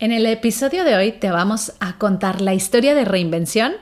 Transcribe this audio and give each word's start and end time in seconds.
En 0.00 0.12
el 0.12 0.24
episodio 0.24 0.84
de 0.84 0.96
hoy 0.96 1.12
te 1.12 1.30
vamos 1.30 1.74
a 1.78 1.98
contar 1.98 2.40
la 2.40 2.54
historia 2.54 2.94
de 2.94 3.04
reinvención 3.04 3.74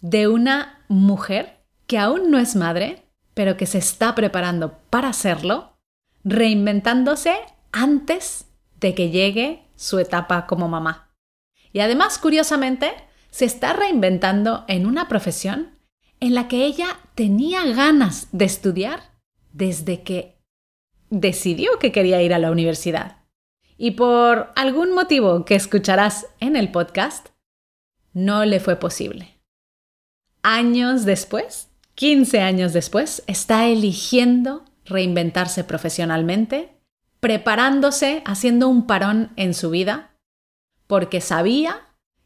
de 0.00 0.26
una 0.26 0.84
mujer 0.88 1.60
que 1.86 1.96
aún 1.96 2.32
no 2.32 2.40
es 2.40 2.56
madre, 2.56 3.04
pero 3.34 3.56
que 3.56 3.66
se 3.66 3.78
está 3.78 4.16
preparando 4.16 4.80
para 4.90 5.12
serlo, 5.12 5.78
reinventándose 6.24 7.36
antes 7.70 8.46
de 8.80 8.96
que 8.96 9.10
llegue 9.10 9.62
su 9.76 10.00
etapa 10.00 10.48
como 10.48 10.66
mamá. 10.66 11.14
Y 11.72 11.78
además, 11.78 12.18
curiosamente, 12.18 12.90
se 13.30 13.44
está 13.44 13.74
reinventando 13.74 14.64
en 14.66 14.86
una 14.86 15.06
profesión 15.06 15.78
en 16.18 16.34
la 16.34 16.48
que 16.48 16.64
ella 16.64 16.98
tenía 17.14 17.64
ganas 17.64 18.26
de 18.32 18.46
estudiar 18.46 19.04
desde 19.52 20.02
que 20.02 20.36
decidió 21.10 21.78
que 21.78 21.92
quería 21.92 22.20
ir 22.22 22.34
a 22.34 22.40
la 22.40 22.50
universidad 22.50 23.23
y 23.76 23.92
por 23.92 24.52
algún 24.56 24.94
motivo 24.94 25.44
que 25.44 25.54
escucharás 25.54 26.26
en 26.40 26.56
el 26.56 26.70
podcast, 26.70 27.28
no 28.12 28.44
le 28.44 28.60
fue 28.60 28.76
posible. 28.76 29.40
Años 30.42 31.04
después, 31.04 31.70
15 31.94 32.40
años 32.40 32.72
después, 32.72 33.22
está 33.26 33.66
eligiendo 33.66 34.64
reinventarse 34.84 35.64
profesionalmente, 35.64 36.76
preparándose, 37.20 38.22
haciendo 38.26 38.68
un 38.68 38.86
parón 38.86 39.32
en 39.36 39.54
su 39.54 39.70
vida, 39.70 40.14
porque 40.86 41.20
sabía 41.20 41.80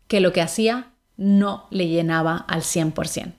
que 0.08 0.20
lo 0.20 0.32
que 0.32 0.42
hacía 0.42 0.92
no 1.16 1.66
le 1.70 1.88
llenaba 1.88 2.36
al 2.36 2.62
100%. 2.62 3.34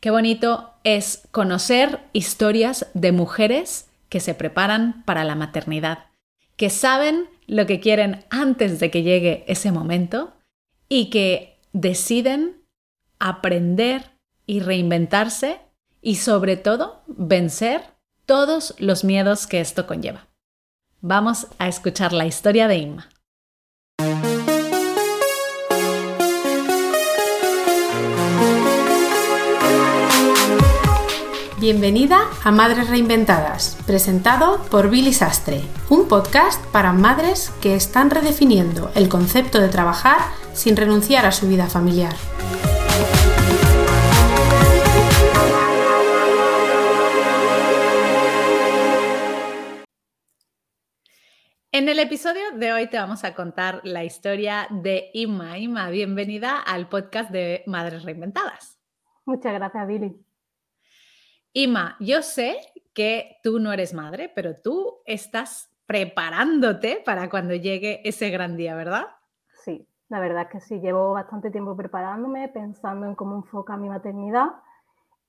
Qué 0.00 0.10
bonito 0.10 0.74
es 0.82 1.28
conocer 1.30 2.00
historias 2.12 2.86
de 2.94 3.12
mujeres 3.12 3.88
que 4.08 4.20
se 4.20 4.34
preparan 4.34 5.04
para 5.04 5.24
la 5.24 5.34
maternidad, 5.34 6.06
que 6.56 6.70
saben 6.70 7.28
lo 7.52 7.66
que 7.66 7.80
quieren 7.80 8.24
antes 8.30 8.80
de 8.80 8.90
que 8.90 9.02
llegue 9.02 9.44
ese 9.46 9.72
momento 9.72 10.32
y 10.88 11.10
que 11.10 11.60
deciden 11.74 12.64
aprender 13.18 14.12
y 14.46 14.60
reinventarse 14.60 15.60
y 16.00 16.16
sobre 16.16 16.56
todo 16.56 17.02
vencer 17.06 17.82
todos 18.24 18.74
los 18.78 19.04
miedos 19.04 19.46
que 19.46 19.60
esto 19.60 19.86
conlleva. 19.86 20.28
Vamos 21.02 21.46
a 21.58 21.68
escuchar 21.68 22.14
la 22.14 22.24
historia 22.24 22.68
de 22.68 22.78
Inma. 22.78 23.10
Bienvenida 31.62 32.28
a 32.42 32.50
Madres 32.50 32.90
Reinventadas, 32.90 33.80
presentado 33.86 34.64
por 34.68 34.90
Billy 34.90 35.12
Sastre, 35.12 35.60
un 35.90 36.08
podcast 36.08 36.60
para 36.72 36.92
madres 36.92 37.50
que 37.62 37.76
están 37.76 38.10
redefiniendo 38.10 38.90
el 38.96 39.08
concepto 39.08 39.60
de 39.60 39.68
trabajar 39.68 40.18
sin 40.54 40.76
renunciar 40.76 41.24
a 41.24 41.30
su 41.30 41.46
vida 41.46 41.68
familiar. 41.68 42.14
En 51.70 51.88
el 51.88 52.00
episodio 52.00 52.42
de 52.56 52.72
hoy 52.72 52.90
te 52.90 52.96
vamos 52.96 53.22
a 53.22 53.36
contar 53.36 53.82
la 53.84 54.02
historia 54.02 54.66
de 54.68 55.10
Inma. 55.14 55.58
Inma, 55.58 55.90
bienvenida 55.90 56.58
al 56.58 56.88
podcast 56.88 57.30
de 57.30 57.62
Madres 57.68 58.02
Reinventadas. 58.02 58.80
Muchas 59.24 59.52
gracias, 59.54 59.86
Billy. 59.86 60.31
Ima, 61.52 61.96
yo 62.00 62.22
sé 62.22 62.56
que 62.94 63.38
tú 63.42 63.58
no 63.58 63.72
eres 63.72 63.92
madre, 63.92 64.30
pero 64.34 64.56
tú 64.56 65.02
estás 65.04 65.70
preparándote 65.86 67.02
para 67.04 67.28
cuando 67.28 67.54
llegue 67.54 68.00
ese 68.08 68.30
gran 68.30 68.56
día, 68.56 68.74
¿verdad? 68.74 69.08
Sí, 69.64 69.86
la 70.08 70.20
verdad 70.20 70.42
es 70.42 70.48
que 70.48 70.60
sí, 70.60 70.80
llevo 70.80 71.12
bastante 71.12 71.50
tiempo 71.50 71.76
preparándome, 71.76 72.48
pensando 72.48 73.06
en 73.06 73.14
cómo 73.14 73.36
enfoca 73.36 73.76
mi 73.76 73.88
maternidad 73.88 74.52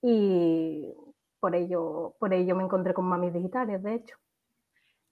y 0.01 0.93
por 1.39 1.55
ello, 1.55 2.15
por 2.19 2.33
ello 2.33 2.55
me 2.55 2.63
encontré 2.63 2.93
con 2.93 3.05
mamis 3.05 3.33
digitales, 3.33 3.83
de 3.83 3.95
hecho. 3.95 4.15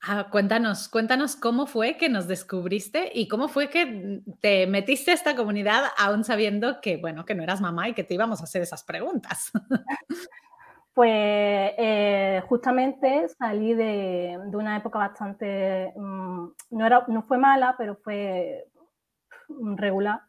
Ah, 0.04 0.30
cuéntanos, 0.32 0.90
cuéntanos 0.90 1.36
cómo 1.36 1.68
fue 1.68 1.98
que 1.98 2.10
nos 2.10 2.28
descubriste 2.28 3.12
y 3.14 3.28
cómo 3.28 3.50
fue 3.50 3.70
que 3.70 4.24
te 4.40 4.66
metiste 4.66 5.12
a 5.12 5.14
esta 5.14 5.36
comunidad 5.36 5.84
aún 5.98 6.24
sabiendo 6.24 6.82
que, 6.82 6.98
bueno, 6.98 7.24
que 7.24 7.36
no 7.36 7.44
eras 7.44 7.62
mamá 7.62 7.90
y 7.90 7.94
que 7.94 8.04
te 8.04 8.16
íbamos 8.16 8.42
a 8.42 8.46
hacer 8.46 8.62
esas 8.62 8.84
preguntas. 8.84 9.52
Pues 10.94 11.72
eh, 11.78 12.44
justamente 12.50 13.30
salí 13.30 13.74
de, 13.74 14.38
una 14.54 14.76
época 14.76 15.00
bastante, 15.00 15.94
mm, 15.96 16.48
no, 16.72 16.86
era, 16.86 17.06
no 17.08 17.22
fue 17.24 17.38
mala, 17.38 17.76
pero 17.78 17.96
fue 17.96 18.68
regular, 19.76 20.22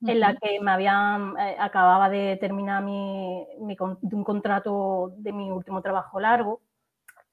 en 0.00 0.20
la 0.20 0.36
que 0.36 0.60
me 0.60 0.70
habían, 0.70 1.36
eh, 1.36 1.56
acababa 1.58 2.08
de 2.08 2.36
terminar 2.36 2.84
mi, 2.84 3.44
un 3.58 4.24
contrato 4.24 5.14
de 5.16 5.32
mi 5.32 5.50
último 5.50 5.82
trabajo 5.82 6.20
largo, 6.20 6.60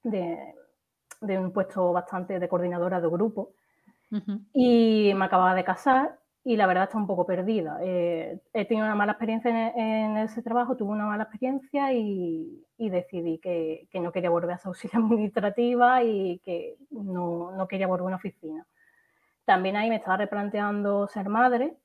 de, 0.02 0.54
un 1.20 1.52
puesto 1.52 1.92
bastante 1.92 2.40
de 2.40 2.48
coordinadora 2.48 3.00
de 3.00 3.08
grupo, 3.08 3.52
y 4.52 5.12
me 5.14 5.24
acababa 5.24 5.54
de 5.54 5.64
casar 5.64 6.18
y 6.46 6.56
la 6.56 6.68
verdad 6.68 6.84
está 6.84 6.96
un 6.96 7.08
poco 7.08 7.26
perdida. 7.26 7.80
Eh, 7.82 8.40
he 8.52 8.64
tenido 8.66 8.86
una 8.86 8.94
mala 8.94 9.12
experiencia 9.12 9.72
en, 9.74 10.16
ese 10.18 10.42
trabajo, 10.42 10.76
tuve 10.76 10.92
una 10.92 11.04
mala 11.04 11.24
experiencia 11.24 11.92
y, 11.92 12.64
decidí 12.78 13.38
que, 13.38 13.88
no 13.94 14.12
quería 14.12 14.30
volver 14.30 14.52
a 14.52 14.54
esa 14.54 14.68
auxiliar 14.68 15.02
administrativa 15.02 16.04
y 16.04 16.38
que 16.44 16.76
no, 16.90 17.66
quería 17.68 17.88
volver 17.88 18.02
a 18.02 18.06
una 18.06 18.16
oficina. 18.16 18.64
También 19.44 19.76
ahí 19.76 19.88
me 19.88 19.96
estaba 19.96 20.18
replanteando 20.18 21.08
ser 21.08 21.28
madre 21.28 21.76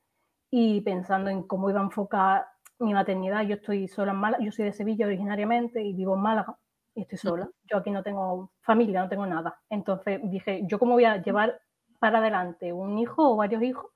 y 0.51 0.81
pensando 0.81 1.31
en 1.31 1.41
cómo 1.41 1.71
iba 1.71 1.79
a 1.79 1.83
enfocar 1.83 2.45
mi 2.77 2.93
maternidad. 2.93 3.41
Yo 3.41 3.55
estoy 3.55 3.87
sola 3.87 4.11
en 4.11 4.19
Málaga, 4.19 4.43
yo 4.43 4.51
soy 4.51 4.65
de 4.65 4.73
Sevilla 4.73 5.07
originariamente 5.07 5.81
y 5.81 5.93
vivo 5.93 6.13
en 6.13 6.21
Málaga 6.21 6.55
y 6.93 7.01
estoy 7.01 7.17
sola. 7.17 7.49
Yo 7.63 7.77
aquí 7.77 7.89
no 7.89 8.03
tengo 8.03 8.51
familia, 8.61 9.01
no 9.01 9.09
tengo 9.09 9.25
nada. 9.25 9.59
Entonces 9.71 10.21
dije, 10.25 10.61
¿yo 10.67 10.77
cómo 10.77 10.93
voy 10.93 11.05
a 11.05 11.19
llevar 11.19 11.59
para 11.97 12.19
adelante 12.19 12.71
un 12.71 12.99
hijo 12.99 13.27
o 13.27 13.37
varios 13.37 13.63
hijos 13.63 13.87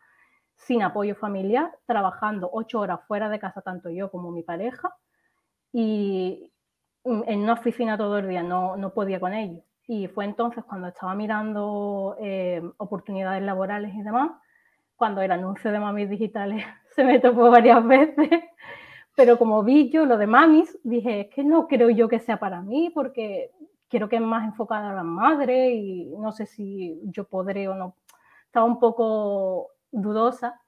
sin 0.56 0.84
apoyo 0.84 1.16
familiar, 1.16 1.72
trabajando 1.86 2.50
ocho 2.52 2.80
horas 2.80 3.02
fuera 3.08 3.30
de 3.30 3.40
casa, 3.40 3.62
tanto 3.62 3.90
yo 3.90 4.10
como 4.10 4.32
mi 4.32 4.44
pareja, 4.44 4.96
y 5.72 6.52
en 7.04 7.40
una 7.40 7.54
oficina 7.54 7.98
todo 7.98 8.18
el 8.18 8.30
día, 8.30 8.42
no, 8.44 8.78
no 8.78 8.94
podía 8.94 9.20
con 9.20 9.34
ello. 9.34 9.62
Y 9.88 10.08
fue 10.08 10.26
entonces 10.26 10.64
cuando 10.64 10.88
estaba 10.88 11.14
mirando 11.14 12.16
eh, 12.20 12.62
oportunidades 12.78 13.44
laborales 13.44 13.94
y 13.94 14.02
demás, 14.02 14.32
cuando 14.96 15.22
el 15.22 15.32
anuncio 15.32 15.72
de 15.72 15.80
mamis 15.80 16.10
digitales 16.10 16.66
se 16.96 17.04
me 17.04 17.20
topó 17.20 17.52
varias 17.52 17.86
veces, 17.86 18.30
pero 19.16 19.38
como 19.38 19.64
vi 19.64 19.90
yo 19.90 20.06
lo 20.06 20.18
de 20.18 20.28
mamis, 20.28 20.78
dije, 20.84 21.22
es 21.22 21.28
que 21.30 21.44
no 21.44 21.68
creo 21.68 21.90
yo 21.90 22.08
que 22.10 22.20
sea 22.20 22.38
para 22.38 22.62
mí, 22.62 22.90
porque 22.94 23.52
quiero 23.90 24.10
que 24.10 24.18
es 24.18 24.22
más 24.22 24.46
enfocada 24.46 24.92
a 24.92 24.96
las 24.96 25.06
madres 25.06 25.74
y 25.74 26.14
no 26.18 26.32
sé 26.32 26.46
si 26.46 27.00
yo 27.06 27.26
podré 27.26 27.68
o 27.68 27.76
no. 27.76 27.96
Estaba 28.46 28.66
un 28.66 28.80
poco 28.80 29.75
dudosa 29.96 30.62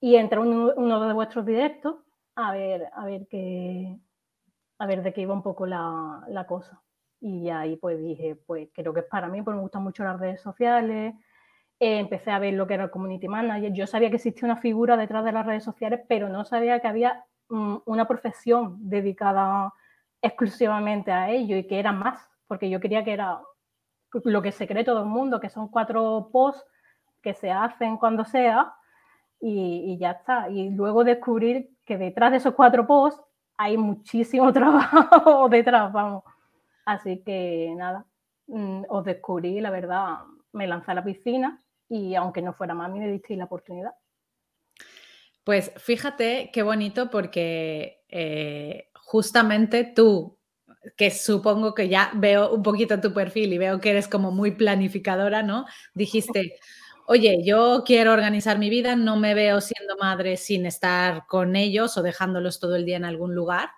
y 0.00 0.16
entré 0.16 0.38
uno, 0.38 0.72
uno 0.76 1.06
de 1.06 1.12
vuestros 1.12 1.46
directos 1.46 1.96
a 2.36 2.52
ver, 2.52 2.88
a 2.92 3.04
ver 3.04 3.26
qué, 3.28 3.96
a 4.78 4.86
ver 4.86 5.02
de 5.02 5.12
qué 5.12 5.22
iba 5.22 5.34
un 5.34 5.42
poco 5.42 5.66
la, 5.66 6.24
la, 6.28 6.46
cosa. 6.46 6.82
Y 7.20 7.48
ahí 7.48 7.76
pues 7.76 7.98
dije, 7.98 8.36
pues 8.46 8.68
creo 8.74 8.92
que 8.92 9.00
es 9.00 9.06
para 9.06 9.28
mí, 9.28 9.42
porque 9.42 9.56
me 9.56 9.62
gustan 9.62 9.82
mucho 9.82 10.04
las 10.04 10.18
redes 10.18 10.40
sociales. 10.40 11.14
Eh, 11.80 11.98
empecé 11.98 12.30
a 12.30 12.38
ver 12.38 12.54
lo 12.54 12.66
que 12.66 12.74
era 12.74 12.84
el 12.84 12.90
community 12.90 13.28
manager. 13.28 13.72
Yo 13.72 13.86
sabía 13.86 14.10
que 14.10 14.16
existía 14.16 14.46
una 14.46 14.60
figura 14.60 14.96
detrás 14.96 15.24
de 15.24 15.32
las 15.32 15.46
redes 15.46 15.64
sociales, 15.64 16.00
pero 16.08 16.28
no 16.28 16.44
sabía 16.44 16.80
que 16.80 16.88
había 16.88 17.24
mm, 17.48 17.76
una 17.86 18.06
profesión 18.06 18.76
dedicada 18.88 19.72
exclusivamente 20.22 21.12
a 21.12 21.30
ello 21.30 21.56
y 21.56 21.66
que 21.66 21.78
era 21.78 21.92
más, 21.92 22.28
porque 22.46 22.70
yo 22.70 22.80
quería 22.80 23.04
que 23.04 23.12
era 23.12 23.42
lo 24.24 24.42
que 24.42 24.52
se 24.52 24.66
cree 24.66 24.84
todo 24.84 25.00
el 25.00 25.08
mundo, 25.08 25.40
que 25.40 25.50
son 25.50 25.68
cuatro 25.68 26.30
posts 26.32 26.64
que 27.24 27.34
se 27.34 27.50
hacen 27.50 27.96
cuando 27.96 28.24
sea 28.26 28.74
y, 29.40 29.96
ya 29.98 30.12
está. 30.12 30.48
Y 30.50 30.70
luego 30.70 31.02
descubrir 31.02 31.70
que 31.84 31.96
detrás 31.96 32.30
de 32.30 32.36
esos 32.36 32.54
cuatro 32.54 32.86
posts 32.86 33.22
hay 33.56 33.76
muchísimo 33.78 34.52
trabajo 34.52 35.48
detrás, 35.48 35.90
vamos. 35.92 36.22
Así 36.84 37.22
que 37.24 37.72
nada, 37.76 38.04
mm, 38.46 38.82
os 38.88 39.04
descubrí, 39.04 39.60
la 39.60 39.70
verdad, 39.70 40.18
me 40.52 40.66
lancé 40.66 40.90
a 40.90 40.94
la 40.94 41.04
piscina 41.04 41.62
y 41.88 42.14
aunque 42.14 42.42
no 42.42 42.52
fuera 42.52 42.74
mami, 42.74 43.00
me 43.00 43.10
disteis 43.10 43.38
la 43.38 43.46
oportunidad. 43.46 43.92
Pues 45.44 45.72
fíjate 45.76 46.50
qué 46.52 46.62
bonito 46.62 47.10
porque 47.10 48.02
eh, 48.08 48.90
justamente 48.94 49.84
tú, 49.84 50.38
que 50.96 51.10
supongo 51.10 51.74
que 51.74 51.88
ya 51.88 52.10
veo 52.14 52.52
un 52.54 52.62
poquito 52.62 53.00
tu 53.00 53.14
perfil 53.14 53.52
y 53.54 53.58
veo 53.58 53.80
que 53.80 53.90
eres 53.90 54.08
como 54.08 54.30
muy 54.30 54.50
planificadora, 54.50 55.42
¿no? 55.42 55.64
Dijiste, 55.94 56.58
oye, 57.06 57.42
yo 57.44 57.82
quiero 57.84 58.12
organizar 58.12 58.58
mi 58.58 58.70
vida, 58.70 58.96
no 58.96 59.16
me 59.16 59.34
veo 59.34 59.60
siendo 59.60 59.96
madre 59.96 60.36
sin 60.36 60.66
estar 60.66 61.26
con 61.26 61.56
ellos 61.56 61.96
o 61.96 62.02
dejándolos 62.02 62.60
todo 62.60 62.76
el 62.76 62.84
día 62.84 62.96
en 62.96 63.04
algún 63.04 63.34
lugar. 63.34 63.70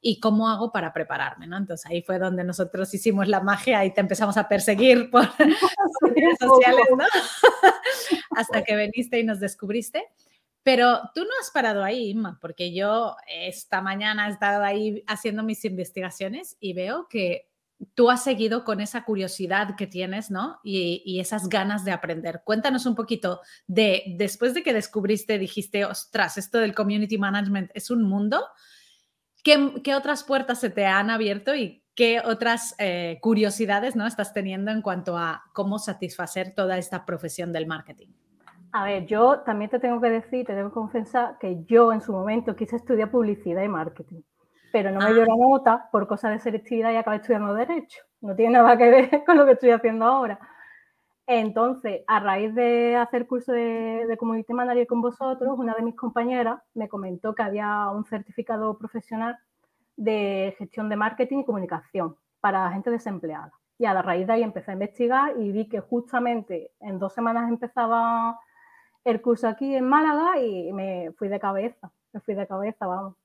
¿Y 0.00 0.20
cómo 0.20 0.48
hago 0.48 0.70
para 0.72 0.92
prepararme? 0.92 1.46
¿no? 1.46 1.56
Entonces 1.56 1.86
ahí 1.90 2.02
fue 2.02 2.18
donde 2.18 2.44
nosotros 2.44 2.92
hicimos 2.94 3.28
la 3.28 3.40
magia 3.40 3.84
y 3.84 3.92
te 3.92 4.00
empezamos 4.00 4.36
a 4.36 4.46
perseguir 4.46 5.10
por 5.10 5.24
redes 5.38 6.38
sociales, 6.38 6.86
¿no? 6.96 7.04
hasta 8.36 8.62
que 8.62 8.76
viniste 8.76 9.18
y 9.18 9.24
nos 9.24 9.40
descubriste. 9.40 10.04
Pero 10.62 11.00
tú 11.14 11.22
no 11.22 11.30
has 11.40 11.50
parado 11.50 11.82
ahí, 11.82 12.10
Inma, 12.10 12.38
porque 12.40 12.74
yo 12.74 13.16
esta 13.28 13.80
mañana 13.80 14.26
he 14.26 14.32
estado 14.32 14.64
ahí 14.64 15.02
haciendo 15.06 15.44
mis 15.44 15.64
investigaciones 15.64 16.56
y 16.58 16.72
veo 16.72 17.06
que 17.08 17.48
tú 17.94 18.10
has 18.10 18.24
seguido 18.24 18.64
con 18.64 18.80
esa 18.80 19.04
curiosidad 19.04 19.76
que 19.76 19.86
tienes, 19.86 20.30
¿no? 20.30 20.60
Y, 20.62 21.18
esas 21.20 21.48
ganas 21.48 21.84
de 21.84 21.92
aprender. 21.92 22.42
Cuéntanos 22.44 22.86
un 22.86 22.94
poquito 22.94 23.40
de, 23.66 24.14
después 24.16 24.54
de 24.54 24.62
que 24.62 24.72
descubriste, 24.72 25.38
dijiste, 25.38 25.84
ostras, 25.84 26.38
esto 26.38 26.58
del 26.58 26.74
community 26.74 27.18
management 27.18 27.70
es 27.74 27.90
un 27.90 28.02
mundo, 28.02 28.44
¿qué, 29.42 29.94
otras 29.94 30.24
puertas 30.24 30.60
se 30.60 30.70
te 30.70 30.86
han 30.86 31.10
abierto 31.10 31.54
y 31.54 31.82
qué 31.94 32.20
otras 32.20 32.74
eh, 32.78 33.18
curiosidades, 33.20 33.96
¿no? 33.96 34.06
Estás 34.06 34.32
teniendo 34.32 34.70
en 34.70 34.82
cuanto 34.82 35.16
a 35.16 35.44
cómo 35.52 35.78
satisfacer 35.78 36.54
toda 36.54 36.78
esta 36.78 37.04
profesión 37.04 37.52
del 37.52 37.66
marketing? 37.66 38.08
A 38.72 38.84
ver, 38.84 39.06
yo 39.06 39.40
también 39.40 39.70
te 39.70 39.78
tengo 39.78 40.00
que 40.00 40.10
decir, 40.10 40.44
te 40.44 40.54
tengo 40.54 40.68
que 40.68 40.74
confesar 40.74 41.38
que 41.38 41.64
yo 41.64 41.92
en 41.92 42.02
su 42.02 42.12
momento 42.12 42.54
quise 42.54 42.76
estudiar 42.76 43.10
publicidad 43.10 43.62
y 43.62 43.68
marketing 43.68 44.20
pero 44.76 44.90
no 44.90 45.00
me 45.00 45.14
dio 45.14 45.24
la 45.24 45.32
ah. 45.32 45.38
nota 45.38 45.88
por 45.90 46.06
cosas 46.06 46.32
de 46.32 46.38
selectividad 46.38 46.92
y 46.92 46.96
acabé 46.96 47.16
estudiando 47.16 47.54
Derecho. 47.54 48.02
No 48.20 48.36
tiene 48.36 48.58
nada 48.58 48.76
que 48.76 48.90
ver 48.90 49.24
con 49.24 49.38
lo 49.38 49.46
que 49.46 49.52
estoy 49.52 49.70
haciendo 49.70 50.04
ahora. 50.04 50.38
Entonces, 51.26 52.02
a 52.06 52.20
raíz 52.20 52.54
de 52.54 52.94
hacer 52.94 53.26
curso 53.26 53.52
de, 53.52 54.04
de 54.06 54.16
Community 54.18 54.52
Manager 54.52 54.86
con 54.86 55.00
vosotros, 55.00 55.58
una 55.58 55.72
de 55.72 55.82
mis 55.82 55.96
compañeras 55.96 56.60
me 56.74 56.90
comentó 56.90 57.34
que 57.34 57.42
había 57.42 57.88
un 57.88 58.04
certificado 58.04 58.76
profesional 58.76 59.38
de 59.96 60.54
gestión 60.58 60.90
de 60.90 60.96
marketing 60.96 61.38
y 61.38 61.44
comunicación 61.46 62.14
para 62.40 62.70
gente 62.70 62.90
desempleada. 62.90 63.52
Y 63.78 63.86
a 63.86 64.02
raíz 64.02 64.26
de 64.26 64.34
ahí 64.34 64.42
empecé 64.42 64.72
a 64.72 64.74
investigar 64.74 65.40
y 65.40 65.52
vi 65.52 65.70
que 65.70 65.80
justamente 65.80 66.72
en 66.80 66.98
dos 66.98 67.14
semanas 67.14 67.48
empezaba 67.48 68.38
el 69.04 69.22
curso 69.22 69.48
aquí 69.48 69.74
en 69.74 69.88
Málaga 69.88 70.38
y 70.38 70.70
me 70.74 71.12
fui 71.16 71.28
de 71.28 71.40
cabeza, 71.40 71.90
me 72.12 72.20
fui 72.20 72.34
de 72.34 72.46
cabeza, 72.46 72.86
vamos 72.86 73.16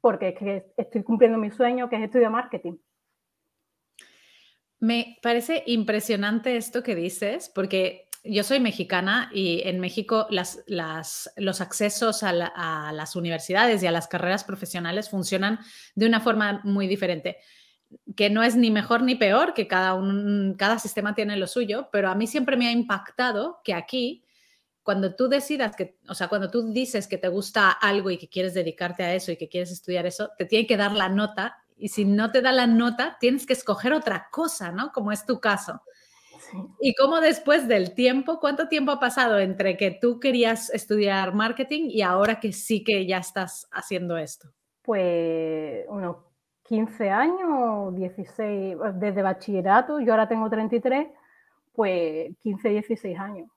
porque 0.00 0.28
es 0.28 0.38
que 0.38 0.66
estoy 0.76 1.02
cumpliendo 1.02 1.38
mi 1.38 1.50
sueño, 1.50 1.88
que 1.88 1.96
es 1.96 2.02
estudiar 2.02 2.30
marketing. 2.30 2.76
Me 4.78 5.18
parece 5.22 5.62
impresionante 5.66 6.56
esto 6.56 6.82
que 6.82 6.94
dices, 6.94 7.50
porque 7.54 8.08
yo 8.24 8.42
soy 8.42 8.60
mexicana 8.60 9.30
y 9.32 9.62
en 9.64 9.80
México 9.80 10.26
las, 10.30 10.62
los 11.36 11.60
accesos 11.60 12.22
a, 12.22 12.32
las 12.92 13.16
universidades 13.16 13.82
y 13.82 13.86
a 13.86 13.92
las 13.92 14.08
carreras 14.08 14.44
profesionales 14.44 15.10
funcionan 15.10 15.58
de 15.94 16.06
una 16.06 16.20
forma 16.20 16.60
muy 16.64 16.86
diferente, 16.86 17.38
que 18.16 18.30
no 18.30 18.42
es 18.42 18.56
ni 18.56 18.70
mejor 18.70 19.02
ni 19.02 19.16
peor, 19.16 19.54
que 19.54 19.66
cada, 19.66 19.94
un, 19.94 20.54
cada 20.58 20.78
sistema 20.78 21.14
tiene 21.14 21.36
lo 21.36 21.46
suyo, 21.46 21.88
pero 21.92 22.08
a 22.08 22.14
mí 22.14 22.26
siempre 22.26 22.56
me 22.56 22.68
ha 22.68 22.72
impactado 22.72 23.60
que 23.64 23.74
aquí 23.74 24.24
cuando 24.82 25.14
tú 25.14 25.28
decidas 25.28 25.76
que, 25.76 25.98
o 26.08 26.14
sea, 26.14 26.28
cuando 26.28 26.50
tú 26.50 26.72
dices 26.72 27.06
que 27.06 27.18
te 27.18 27.28
gusta 27.28 27.70
algo 27.70 28.10
y 28.10 28.18
que 28.18 28.28
quieres 28.28 28.54
dedicarte 28.54 29.02
a 29.02 29.14
eso 29.14 29.32
y 29.32 29.36
que 29.36 29.48
quieres 29.48 29.70
estudiar 29.70 30.06
eso, 30.06 30.30
te 30.38 30.46
tiene 30.46 30.66
que 30.66 30.76
dar 30.76 30.92
la 30.92 31.08
nota 31.08 31.58
y 31.76 31.88
si 31.88 32.04
no 32.04 32.30
te 32.30 32.42
da 32.42 32.52
la 32.52 32.66
nota, 32.66 33.16
tienes 33.20 33.46
que 33.46 33.54
escoger 33.54 33.92
otra 33.92 34.28
cosa, 34.30 34.70
¿no? 34.70 34.92
Como 34.92 35.12
es 35.12 35.24
tu 35.24 35.40
caso. 35.40 35.80
Y 36.80 36.94
cómo 36.94 37.20
después 37.20 37.68
del 37.68 37.94
tiempo, 37.94 38.40
¿cuánto 38.40 38.68
tiempo 38.68 38.92
ha 38.92 39.00
pasado 39.00 39.38
entre 39.38 39.76
que 39.76 39.96
tú 40.00 40.18
querías 40.18 40.70
estudiar 40.70 41.34
marketing 41.34 41.88
y 41.90 42.02
ahora 42.02 42.40
que 42.40 42.52
sí 42.52 42.82
que 42.82 43.06
ya 43.06 43.18
estás 43.18 43.68
haciendo 43.70 44.16
esto? 44.16 44.50
Pues 44.82 45.84
unos 45.88 46.16
15 46.64 47.10
años, 47.10 47.94
16, 47.94 48.76
desde 48.94 49.22
bachillerato, 49.22 50.00
yo 50.00 50.12
ahora 50.12 50.28
tengo 50.28 50.48
33, 50.50 51.08
pues 51.72 52.36
15, 52.38 52.68
16 52.68 53.18
años. 53.18 53.48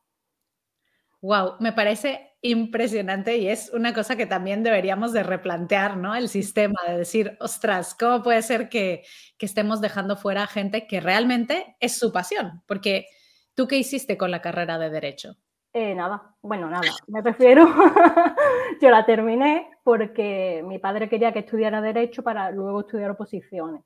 Wow, 1.23 1.55
me 1.61 1.71
parece 1.71 2.35
impresionante 2.41 3.37
y 3.37 3.47
es 3.47 3.71
una 3.73 3.93
cosa 3.93 4.17
que 4.17 4.25
también 4.25 4.61
deberíamos 4.61 5.13
de 5.13 5.23
replantear, 5.23 5.95
¿no? 5.95 6.13
El 6.15 6.27
sistema, 6.27 6.77
de 6.85 6.97
decir, 6.97 7.37
ostras, 7.39 7.95
¿cómo 7.97 8.21
puede 8.21 8.41
ser 8.41 8.67
que, 8.67 9.03
estemos 9.39 9.79
dejando 9.79 10.15
fuera 10.17 10.43
a 10.43 10.47
gente 10.47 10.85
que 10.85 10.99
realmente 10.99 11.77
es 11.79 11.97
su 11.97 12.11
pasión? 12.11 12.61
Porque 12.65 13.07
tú 13.55 13.67
qué 13.67 13.77
hiciste 13.77 14.17
con 14.17 14.31
la 14.31 14.41
carrera 14.41 14.77
de 14.77 14.89
derecho? 14.89 15.35
Eh, 15.71 15.95
nada, 15.95 16.35
bueno, 16.41 16.69
nada, 16.69 16.91
me 17.07 17.21
refiero, 17.21 17.67
yo 18.81 18.89
la 18.89 19.05
terminé 19.05 19.69
porque 19.83 20.61
mi 20.65 20.77
padre 20.77 21.07
quería 21.07 21.31
que 21.31 21.39
estudiara 21.39 21.81
derecho 21.81 22.21
para 22.21 22.51
luego 22.51 22.81
estudiar 22.81 23.11
oposiciones. 23.11 23.81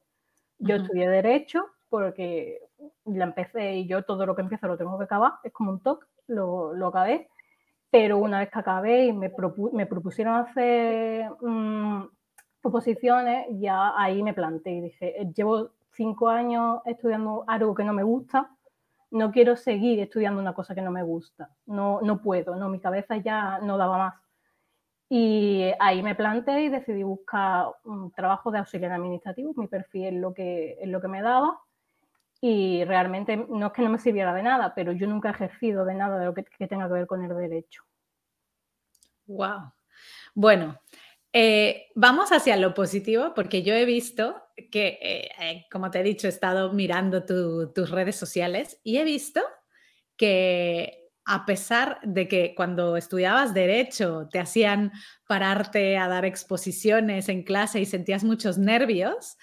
Yo 0.57 0.78
estudié 0.78 1.07
derecho 1.07 1.68
porque 1.88 2.62
la 3.06 3.25
empecé 3.25 3.75
y 3.75 3.88
yo 3.88 4.04
todo 4.04 4.25
lo 4.25 4.36
que 4.36 4.42
empiezo 4.42 4.68
lo 4.68 4.78
tengo 4.78 4.98
que 4.98 5.06
acabar, 5.06 5.34
es 5.44 5.54
como 5.54 5.69
un 5.69 5.81
toque 5.81 6.07
lo, 6.27 6.74
lo 6.74 6.88
acabé, 6.88 7.29
pero 7.89 8.18
una 8.18 8.39
vez 8.39 8.50
que 8.50 8.59
acabé 8.59 9.06
y 9.06 9.13
me, 9.13 9.31
me 9.74 9.85
propusieron 9.85 10.35
hacer 10.35 11.29
mm, 11.41 12.03
oposiciones, 12.63 13.47
ya 13.59 13.94
ahí 13.97 14.21
me 14.24 14.33
planté 14.33 14.71
y 14.71 14.81
dije, 14.81 15.21
eh, 15.21 15.31
llevo 15.33 15.71
cinco 15.91 16.29
años 16.29 16.81
estudiando 16.85 17.44
algo 17.47 17.74
que 17.74 17.83
no 17.83 17.94
me 17.94 18.03
gusta, 18.03 18.51
no 19.12 19.31
quiero 19.31 19.56
seguir 19.56 20.00
estudiando 20.00 20.41
una 20.41 20.53
cosa 20.53 20.75
que 20.75 20.81
no 20.81 20.91
me 20.91 21.03
gusta, 21.03 21.50
no, 21.65 22.01
no 22.01 22.21
puedo, 22.21 22.56
no, 22.56 22.69
mi 22.69 22.79
cabeza 22.79 23.18
ya 23.18 23.59
no 23.59 23.77
daba 23.77 23.97
más. 23.97 24.15
Y 25.09 25.71
ahí 25.79 26.03
me 26.03 26.15
planté 26.15 26.63
y 26.63 26.69
decidí 26.69 27.03
buscar 27.03 27.68
un 27.85 28.12
trabajo 28.12 28.51
de 28.51 28.59
auxiliar 28.59 28.91
administrativo, 28.91 29.53
mi 29.56 29.68
perfil 29.68 30.06
es 30.06 30.13
lo 30.15 30.33
que, 30.33 30.77
es 30.81 30.89
lo 30.89 31.00
que 31.00 31.07
me 31.07 31.21
daba 31.21 31.57
y 32.42 32.84
realmente 32.84 33.38
no 33.38 33.68
es 33.68 33.74
que 33.74 33.81
no 33.81 33.89
me 33.89 34.00
sirviera 34.00 34.34
de 34.34 34.44
nada, 34.44 34.74
pero 34.75 34.92
yo 34.92 35.07
nunca 35.07 35.30
he 35.30 35.31
ejercido 35.31 35.86
de 35.86 35.95
nada 35.95 36.19
de 36.19 36.25
lo 36.25 36.34
que, 36.34 36.44
tenga 36.68 36.88
que 36.88 36.94
ver 36.94 37.07
con 37.07 37.24
el 37.24 37.36
derecho. 37.36 37.84
Wow. 39.25 39.74
Bueno, 40.36 40.80
eh, 41.34 41.88
vamos 41.95 42.31
hacia 42.31 42.56
lo 42.57 42.74
positivo 42.74 43.34
porque 43.36 43.63
yo 43.63 43.74
he 43.74 43.86
visto 43.86 44.44
que, 44.72 45.00
eh, 45.01 45.30
eh, 45.39 45.66
como 45.72 45.92
te 45.92 46.00
he 46.00 46.04
dicho, 46.04 46.28
he 46.28 46.30
estado 46.30 46.74
mirando 46.74 47.25
tus 47.25 47.92
redes 47.92 48.16
sociales 48.16 48.80
y 48.84 48.98
he 48.98 49.04
visto 49.04 49.42
que 50.16 51.07
a 51.25 51.45
pesar 51.45 52.00
de 52.04 52.28
que 52.28 52.56
cuando 52.56 52.95
estudiabas 52.95 53.54
derecho 53.54 54.30
te 54.31 54.39
hacían 54.39 54.94
pararte 55.28 55.98
a 55.98 56.07
dar 56.07 56.24
exposiciones 56.24 57.28
en 57.28 57.44
clase 57.44 57.81
y 57.81 57.86
sentías 57.86 58.24
muchos 58.24 58.57
nervios, 58.57 59.38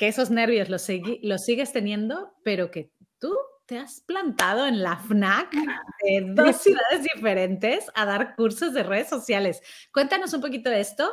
que 0.00 0.08
esos 0.08 0.30
nervios 0.30 0.70
los, 0.70 0.88
los 1.20 1.44
sigues 1.44 1.74
teniendo, 1.74 2.32
pero 2.42 2.70
que 2.70 2.90
tú 3.18 3.36
te 3.66 3.76
has 3.76 4.00
plantado 4.00 4.66
en 4.66 4.82
la 4.82 4.96
FNAC 4.96 5.52
de 5.52 6.24
dos 6.34 6.56
ciudades 6.56 7.02
diferentes 7.14 7.90
a 7.94 8.06
dar 8.06 8.34
cursos 8.34 8.72
de 8.72 8.82
redes 8.82 9.10
sociales. 9.10 9.60
Cuéntanos 9.92 10.32
un 10.32 10.40
poquito 10.40 10.70
de 10.70 10.80
esto 10.80 11.12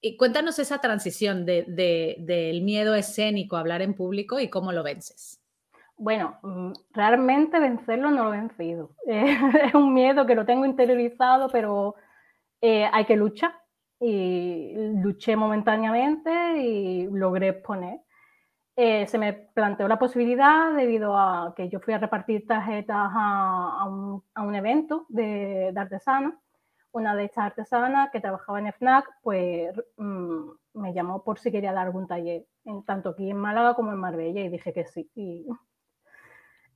y 0.00 0.16
cuéntanos 0.16 0.58
esa 0.58 0.78
transición 0.80 1.44
del 1.44 2.62
miedo 2.62 2.94
escénico 2.94 3.56
a 3.56 3.60
hablar 3.60 3.82
en 3.82 3.92
público 3.92 4.40
y 4.40 4.48
cómo 4.48 4.72
lo 4.72 4.82
vences. 4.82 5.42
Bueno, 5.98 6.38
mm, 6.42 6.72
realmente 6.94 7.60
vencerlo 7.60 8.10
no 8.10 8.24
lo 8.24 8.32
he 8.32 8.38
vencido. 8.38 8.96
es 9.06 9.74
un 9.74 9.92
miedo 9.92 10.24
que 10.24 10.34
lo 10.34 10.46
tengo 10.46 10.64
interiorizado, 10.64 11.50
pero 11.50 11.94
eh, 12.62 12.88
hay 12.90 13.04
que 13.04 13.16
luchar. 13.16 13.52
Y 14.00 14.72
luché 15.02 15.36
momentáneamente 15.36 16.30
y 16.62 17.06
logré 17.10 17.48
exponer. 17.48 18.00
Eh, 18.76 19.06
se 19.06 19.18
me 19.18 19.32
planteó 19.32 19.86
la 19.86 20.00
posibilidad 20.00 20.74
debido 20.74 21.16
a 21.16 21.54
que 21.56 21.68
yo 21.68 21.78
fui 21.78 21.94
a 21.94 21.98
repartir 21.98 22.44
tarjetas 22.46 23.08
a, 23.14 23.86
un, 23.86 24.54
evento 24.54 25.06
de, 25.08 25.72
artesanos. 25.76 26.34
Una 26.92 27.14
de 27.14 27.24
estas 27.24 27.46
artesanas 27.46 28.10
que 28.10 28.20
trabajaba 28.20 28.58
en 28.58 28.72
FNAC, 28.72 29.08
pues 29.22 29.74
mm, 29.96 30.50
me 30.74 30.92
llamó 30.92 31.22
por 31.24 31.38
si 31.38 31.52
quería 31.52 31.72
dar 31.72 31.86
algún 31.86 32.06
taller, 32.08 32.46
en, 32.64 32.84
tanto 32.84 33.10
aquí 33.10 33.30
en 33.30 33.36
Málaga 33.36 33.74
como 33.74 33.92
en 33.92 33.98
Marbella, 33.98 34.42
y 34.42 34.48
dije 34.48 34.72
que 34.72 34.86
sí. 34.86 35.10
Y 35.14 35.46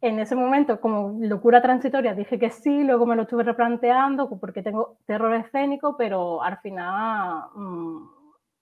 en 0.01 0.19
ese 0.21 0.37
momento, 0.37 0.81
como 0.81 1.19
locura 1.21 1.63
transitoria, 1.63 2.15
dije 2.15 2.39
que 2.39 2.51
sí, 2.51 2.85
luego 2.85 3.07
me 3.07 3.17
lo 3.17 3.23
estuve 3.23 3.43
replanteando 3.45 4.29
porque 4.39 4.63
tengo 4.63 4.99
terror 5.07 5.35
escénico, 5.35 5.97
pero 5.97 6.43
al 6.43 6.59
final 6.59 7.45
mm, 7.55 8.09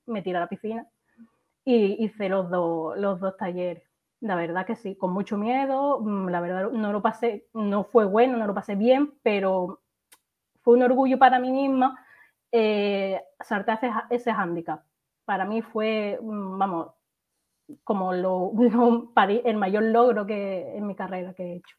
me 0.07 0.23
tiré 0.23 0.39
a 0.39 0.41
la 0.41 0.49
piscina 0.49 0.87
y 1.67 2.05
hice 2.05 2.29
los, 2.29 2.49
los 2.51 3.21
dos 3.21 3.37
talleres. 3.37 3.83
La 4.21 4.37
verdad 4.37 4.65
que 4.65 4.77
sí, 4.77 4.97
con 4.97 5.13
mucho 5.13 5.37
miedo, 5.37 6.01
mm, 6.01 6.29
la 6.29 6.41
verdad 6.41 6.71
no 6.71 6.93
lo 6.93 7.03
pasé, 7.03 7.49
no 7.53 7.85
fue 7.85 8.07
bueno, 8.07 8.39
no 8.39 8.47
lo 8.47 8.55
pasé 8.55 8.77
bien, 8.77 9.15
pero 9.23 9.81
fue 10.63 10.75
un 10.75 10.83
orgullo 10.85 11.19
para 11.19 11.41
mí 11.41 11.51
misma 11.51 11.99
eh, 12.53 13.21
saltar 13.41 13.79
ese, 13.79 13.91
ese 14.11 14.33
hándicap. 14.33 14.85
Para 15.25 15.45
mí 15.45 15.61
fue, 15.61 16.19
mm, 16.23 16.59
vamos, 16.59 16.93
como 17.85 18.13
lo, 18.13 18.53
el 19.45 19.57
mayor 19.57 19.83
logro 19.85 20.27
que 20.27 20.77
en 20.77 20.87
mi 20.87 20.95
carrera 20.95 21.35
que 21.35 21.43
he 21.45 21.57
hecho. 21.57 21.77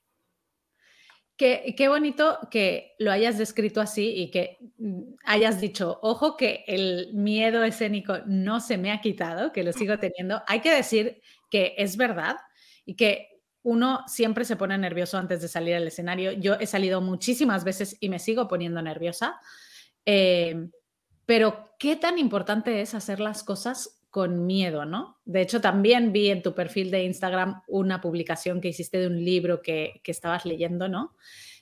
Qué, 1.37 1.87
bonito 1.87 2.39
que 2.49 2.95
lo 2.97 3.11
hayas 3.11 3.37
descrito 3.37 3.79
así 3.79 4.09
y 4.09 4.31
que 4.31 4.57
mm, 4.79 5.01
hayas 5.23 5.61
dicho, 5.61 5.99
ojo 6.01 6.35
que 6.35 6.63
el 6.67 7.13
miedo 7.13 7.63
escénico 7.63 8.17
no 8.25 8.59
se 8.59 8.79
me 8.79 8.91
ha 8.91 9.01
quitado, 9.01 9.51
que 9.51 9.63
lo 9.63 9.71
sigo 9.71 9.99
teniendo. 9.99 10.41
Hay 10.47 10.61
que 10.61 10.73
decir 10.73 11.21
que 11.51 11.75
es 11.77 11.95
verdad 11.95 12.37
y 12.85 12.95
que 12.95 13.29
uno 13.61 14.01
siempre 14.07 14.45
se 14.45 14.55
pone 14.55 14.77
nervioso 14.79 15.19
antes 15.19 15.41
de 15.41 15.47
salir 15.47 15.75
al 15.75 15.87
escenario. 15.87 16.31
Yo 16.31 16.55
he 16.55 16.65
salido 16.65 17.01
muchísimas 17.01 17.63
veces 17.63 17.97
y 17.99 18.09
me 18.09 18.17
sigo 18.17 18.47
poniendo 18.47 18.81
nerviosa. 18.81 19.39
Eh, 20.05 20.69
pero 21.27 21.75
qué 21.77 21.97
tan 21.97 22.17
importante 22.17 22.81
es 22.81 22.95
hacer 22.95 23.19
las 23.19 23.43
cosas 23.43 23.96
con 24.09 24.45
miedo, 24.45 24.85
¿no? 24.85 25.19
De 25.25 25.41
hecho, 25.41 25.61
también 25.61 26.11
vi 26.11 26.29
en 26.29 26.41
tu 26.41 26.55
perfil 26.55 26.91
de 26.91 27.03
Instagram 27.03 27.61
una 27.67 28.01
publicación 28.01 28.61
que 28.61 28.69
hiciste 28.69 28.99
de 28.99 29.07
un 29.07 29.23
libro 29.23 29.61
que, 29.61 30.01
estabas 30.05 30.45
leyendo, 30.45 30.87
¿no? 30.87 31.15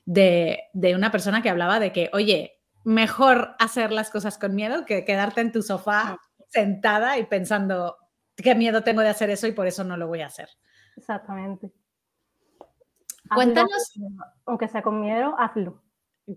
De, 0.06 0.64
de, 0.74 0.96
una 0.96 1.12
persona 1.12 1.42
que 1.42 1.50
hablaba 1.50 1.80
de 1.80 1.92
que, 1.92 2.10
oye, 2.14 2.62
mejor 2.84 3.56
hacer 3.60 3.92
las 3.92 4.12
cosas 4.12 4.38
con 4.38 4.54
miedo 4.56 4.86
que 4.86 5.04
quedarte 5.04 5.42
en 5.42 5.52
tu 5.52 5.64
sofá 5.64 6.20
sentada 6.48 7.18
y 7.18 7.26
pensando, 7.26 7.98
qué 8.36 8.56
miedo 8.56 8.84
tengo 8.84 9.02
de 9.02 9.10
hacer 9.10 9.30
eso 9.30 9.48
y 9.48 9.52
por 9.52 9.68
eso 9.68 9.84
no 9.84 9.98
lo 9.98 10.08
voy 10.08 10.22
a 10.22 10.28
hacer. 10.28 10.50
Exactamente. 10.96 11.72
Cuéntanos. 13.34 13.94
aunque 14.46 14.68
sea 14.68 14.82
con 14.82 15.02
miedo, 15.02 15.36
hazlo. 15.38 15.82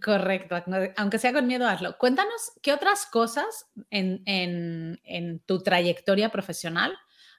Correcto, 0.03 0.55
aunque 0.99 1.19
sea 1.19 1.33
con 1.33 1.47
miedo, 1.47 1.67
hazlo. 1.67 1.97
Cuéntanos 1.97 2.53
qué 2.63 2.75
otras 2.75 3.07
cosas 3.07 3.71
en, 3.89 5.41
tu 5.47 5.63
trayectoria 5.63 6.29
profesional 6.29 6.93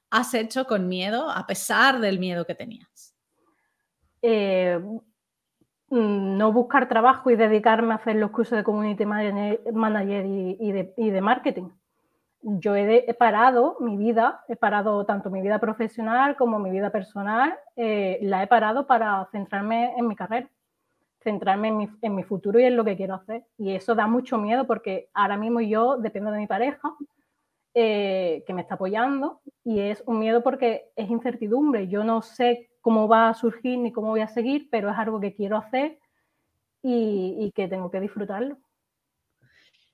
has 0.09 0.33
hecho 0.33 0.65
con 0.65 0.87
miedo 0.87 1.29
a 1.29 1.45
pesar 1.45 1.99
del 1.99 2.17
miedo 2.17 2.45
que 2.45 2.55
tenías. 2.55 3.15
Eh, 4.23 4.79
mm, 5.89 6.37
no 6.37 6.51
buscar 6.51 6.89
trabajo 6.89 7.29
y 7.29 7.35
dedicarme 7.35 7.93
a 7.93 7.97
hacer 7.97 8.15
los 8.15 8.31
cursos 8.31 8.57
de 8.57 8.63
community 8.63 9.05
manager 9.05 10.25
y, 10.25 10.71
de, 11.11 11.21
marketing. 11.21 11.69
Yo 12.41 12.75
he, 12.75 13.13
parado 13.13 13.77
mi 13.79 13.95
vida, 13.95 14.43
he 14.47 14.55
parado 14.55 15.05
tanto 15.05 15.29
mi 15.29 15.43
vida 15.43 15.59
profesional 15.59 16.35
como 16.35 16.57
mi 16.57 16.71
vida 16.71 16.89
personal, 16.89 17.55
eh, 17.75 18.17
la 18.23 18.41
he 18.41 18.47
parado 18.47 18.87
para 18.87 19.27
centrarme 19.31 19.93
en 19.97 20.07
mi 20.07 20.15
carrera 20.15 20.49
centrarme 21.21 21.89
en 22.01 22.15
mi, 22.15 22.23
futuro 22.23 22.59
y 22.59 22.63
en 22.63 22.75
lo 22.75 22.85
que 22.85 22.95
quiero 22.95 23.15
hacer. 23.15 23.43
Y 23.57 23.71
eso 23.71 23.95
da 23.95 24.07
mucho 24.07 24.37
miedo 24.37 24.65
porque 24.65 25.09
ahora 25.13 25.37
mismo 25.37 25.61
yo 25.61 25.97
dependo 25.97 26.31
de 26.31 26.39
mi 26.39 26.47
pareja, 26.47 26.95
eh, 27.73 28.43
que 28.47 28.53
me 28.53 28.61
está 28.61 28.75
apoyando, 28.75 29.41
y 29.63 29.79
es 29.79 30.03
un 30.05 30.19
miedo 30.19 30.41
porque 30.43 30.91
es 30.95 31.09
incertidumbre. 31.09 31.87
Yo 31.87 32.03
no 32.03 32.21
sé 32.21 32.69
cómo 32.81 33.07
va 33.07 33.29
a 33.29 33.33
surgir 33.33 33.77
ni 33.77 33.91
cómo 33.91 34.09
voy 34.09 34.21
a 34.21 34.27
seguir, 34.27 34.69
pero 34.71 34.89
es 34.89 34.97
algo 34.97 35.19
que 35.19 35.35
quiero 35.35 35.57
hacer 35.57 35.99
y 36.81 37.51
que 37.53 37.67
tengo 37.67 37.91
que 37.91 37.99
disfrutarlo. 37.99 38.57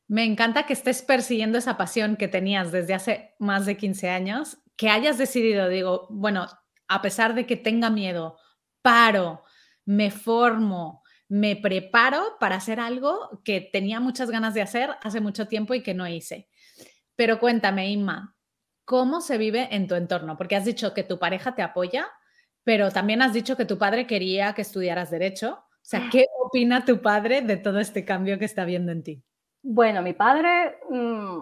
Me 0.08 0.24
encanta 0.24 0.68
que 0.68 0.74
estés 0.74 1.02
persiguiendo 1.02 1.58
esa 1.58 1.78
pasión 1.78 2.16
que 2.16 2.28
tenías 2.28 2.72
desde 2.72 2.94
hace 2.94 3.34
más 3.40 3.66
de 3.66 3.76
15 3.76 4.10
años, 4.10 4.60
que 4.78 4.90
hayas 4.90 5.18
decidido, 5.18 5.68
digo, 5.68 6.08
bueno, 6.12 6.46
a 6.88 7.02
pesar 7.02 7.34
de 7.34 7.48
que 7.48 7.58
tenga 7.58 7.90
miedo, 7.90 8.38
paro, 8.84 9.44
me 9.84 10.12
formo, 10.12 11.02
me 11.28 11.56
preparo 11.56 12.38
para 12.40 12.56
hacer 12.56 12.80
algo 12.80 13.42
que 13.44 13.62
tenía 13.62 14.00
muchas 14.00 14.30
ganas 14.30 14.54
de 14.54 14.62
hacer 14.62 14.92
hace 15.02 15.22
mucho 15.22 15.48
tiempo 15.48 15.74
y 15.74 15.82
que 15.82 15.94
no 15.94 16.08
hice. 16.08 16.48
Pero 17.16 17.40
cuéntame, 17.40 17.90
Inma, 17.90 18.36
¿cómo 18.84 19.22
se 19.22 19.38
vive 19.38 19.70
en 19.72 19.88
tu 19.88 19.96
entorno? 19.96 20.38
Porque 20.38 20.56
has 20.56 20.66
dicho 20.66 20.94
que 20.94 21.04
tu 21.04 21.18
pareja 21.18 21.56
te 21.56 21.64
apoya, 21.64 22.08
pero 22.64 22.92
también 22.92 23.22
has 23.22 23.34
dicho 23.34 23.58
que 23.58 23.66
tu 23.66 23.78
padre 23.78 24.06
quería 24.06 24.54
que 24.54 24.62
estudiaras 24.62 25.10
derecho. 25.10 25.54
O 25.54 25.88
sea, 25.88 26.10
¿qué 26.12 26.26
opina 26.44 26.86
tu 26.86 27.02
padre 27.02 27.42
de 27.42 27.58
todo 27.58 27.80
este 27.80 28.06
cambio 28.06 28.38
que 28.38 28.46
está 28.46 28.66
viendo 28.66 28.92
en 28.92 29.04
ti? 29.04 29.24
Bueno, 29.64 30.04
mi 30.04 30.14
padre, 30.14 30.78
mm, 30.90 31.40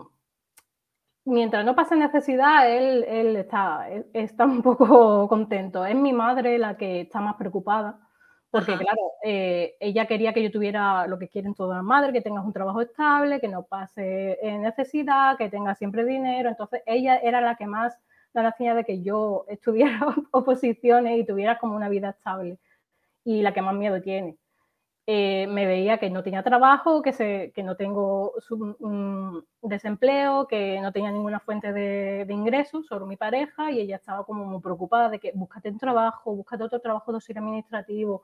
mientras 1.26 1.66
no 1.66 1.76
pase 1.76 1.98
necesidad, 1.98 2.70
él, 2.70 3.04
él, 3.04 3.36
está, 3.36 3.90
él 3.90 4.06
está 4.14 4.46
un 4.46 4.62
poco 4.62 5.28
contento. 5.28 5.86
Es 5.86 5.96
mi 5.96 6.14
madre 6.14 6.58
la 6.58 6.78
que 6.78 7.02
está 7.02 7.20
más 7.20 7.36
preocupada 7.36 8.00
porque 8.54 8.78
claro, 8.78 9.14
eh, 9.24 9.76
ella 9.80 10.06
quería 10.06 10.32
que 10.32 10.44
yo 10.44 10.52
tuviera 10.52 11.08
lo 11.08 11.18
que 11.18 11.28
quieren 11.28 11.56
todas 11.56 11.78
las 11.78 11.84
madres, 11.84 12.14
que 12.14 12.22
tengas 12.22 12.46
un 12.46 12.54
trabajo 12.54 12.82
estable, 12.82 13.42
que 13.42 13.48
no 13.48 13.64
pase 13.64 14.38
necesidad, 14.44 15.38
que 15.40 15.50
tengas 15.50 15.80
siempre 15.80 16.06
dinero. 16.06 16.50
Entonces 16.50 16.84
ella 16.86 17.18
era 17.18 17.42
la 17.42 17.56
que 17.56 17.66
más 17.66 17.98
la 18.32 18.50
hacía 18.50 18.76
de 18.76 18.84
que 18.84 19.02
yo 19.02 19.46
estudiara 19.50 20.06
oposiciones 20.30 21.20
y 21.20 21.26
tuviera 21.26 21.58
como 21.58 21.76
una 21.76 21.90
vida 21.90 22.12
estable 22.12 22.60
y 23.24 23.42
la 23.42 23.56
que 23.56 23.64
más 23.64 23.74
miedo 23.74 24.00
tiene. 24.04 24.38
Eh, 25.06 25.48
me 25.48 25.66
veía 25.66 25.98
que 25.98 26.10
no 26.10 26.24
tenía 26.24 26.44
trabajo, 26.44 27.02
que, 27.02 27.12
se, 27.12 27.52
que 27.54 27.62
no 27.62 27.76
tengo 27.76 28.34
desempleo, 29.62 30.48
que 30.48 30.80
no 30.80 30.94
tenía 30.94 31.12
ninguna 31.12 31.42
fuente 31.42 31.74
de, 31.74 32.24
de, 32.26 32.34
ingresos, 32.34 32.86
solo 32.88 33.06
mi 33.06 33.18
pareja, 33.18 33.70
y 33.70 33.82
ella 33.82 33.98
estaba 33.98 34.26
como 34.26 34.46
muy 34.46 34.62
preocupada 34.62 35.10
de 35.10 35.20
que 35.20 35.34
búscate 35.34 35.70
un 35.70 35.78
trabajo, 35.78 36.34
búscate 36.34 36.64
otro 36.64 36.80
trabajo 36.80 37.12
de 37.12 37.18
auxilio 37.18 37.42
administrativo. 37.42 38.24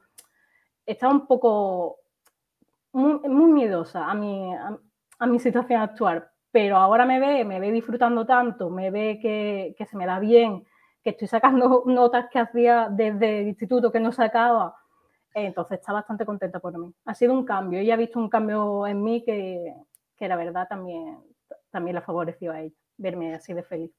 Estaba 0.86 1.14
un 1.14 1.28
poco 1.28 1.98
muy, 2.94 3.52
miedosa 3.52 4.10
a 4.10 4.14
mi, 4.14 4.54
a, 4.54 5.26
mi 5.28 5.40
situación 5.40 5.82
actual, 5.82 6.30
pero 6.52 6.78
ahora 6.78 7.06
me 7.06 7.20
ve, 7.20 7.44
me 7.46 7.60
ve 7.60 7.72
disfrutando 7.72 8.26
tanto, 8.26 8.70
me 8.70 8.90
ve 8.90 9.20
que, 9.22 9.76
que 9.78 9.86
se 9.86 9.98
me 9.98 10.06
da 10.06 10.20
bien, 10.20 10.66
que 11.04 11.12
estoy 11.12 11.28
sacando 11.28 11.84
notas 11.88 12.28
que 12.32 12.40
hacía 12.40 12.88
desde 12.90 13.42
el 13.42 13.48
instituto 13.50 13.92
que 13.92 14.00
no 14.00 14.12
sacaba 14.12 14.76
entonces 15.34 15.80
está 15.80 15.94
bastante 15.94 16.26
contenta 16.26 16.60
por 16.60 16.78
mí. 16.78 16.94
Ha 17.06 17.14
sido 17.14 17.34
un 17.34 17.46
cambio. 17.46 17.80
Ella 17.80 17.94
ha 17.94 17.98
visto 17.98 18.20
un 18.20 18.30
cambio 18.30 18.88
en 18.88 19.04
mí 19.04 19.24
que, 19.24 19.74
que 20.18 20.28
la 20.28 20.36
verdad 20.36 20.68
también, 20.68 21.20
también 21.70 21.96
la 21.96 22.02
favoreció 22.02 22.52
a 22.52 22.62
ella, 22.62 22.76
verme 22.98 23.36
así 23.36 23.54
de 23.54 23.64
feliz. 23.64 23.92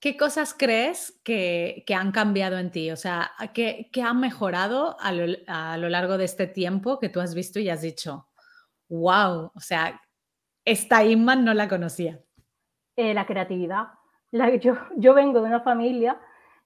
¿Qué 0.00 0.16
cosas 0.16 0.54
crees 0.56 1.20
que, 1.24 1.84
que, 1.86 1.94
han 1.94 2.10
cambiado 2.10 2.56
en 2.56 2.70
ti? 2.70 2.90
O 2.90 2.96
sea, 2.96 3.32
¿qué, 3.52 3.90
qué 3.92 4.00
han 4.02 4.18
mejorado 4.18 4.98
a 4.98 5.12
lo, 5.12 5.36
a 5.46 5.76
lo, 5.76 5.90
largo 5.90 6.16
de 6.16 6.24
este 6.24 6.46
tiempo 6.46 6.98
que 6.98 7.10
tú 7.10 7.20
has 7.20 7.34
visto 7.34 7.58
y 7.58 7.68
has 7.68 7.82
dicho, 7.82 8.26
wow, 8.88 9.50
o 9.54 9.60
sea, 9.60 10.00
esta 10.64 11.04
Inman 11.04 11.44
no 11.44 11.52
la 11.52 11.68
conocía? 11.68 12.18
Eh, 12.96 13.12
la 13.12 13.26
creatividad. 13.26 13.88
La, 14.30 14.54
yo, 14.56 14.78
yo 14.96 15.12
vengo 15.12 15.40
de 15.40 15.48
una 15.48 15.60
familia 15.60 16.18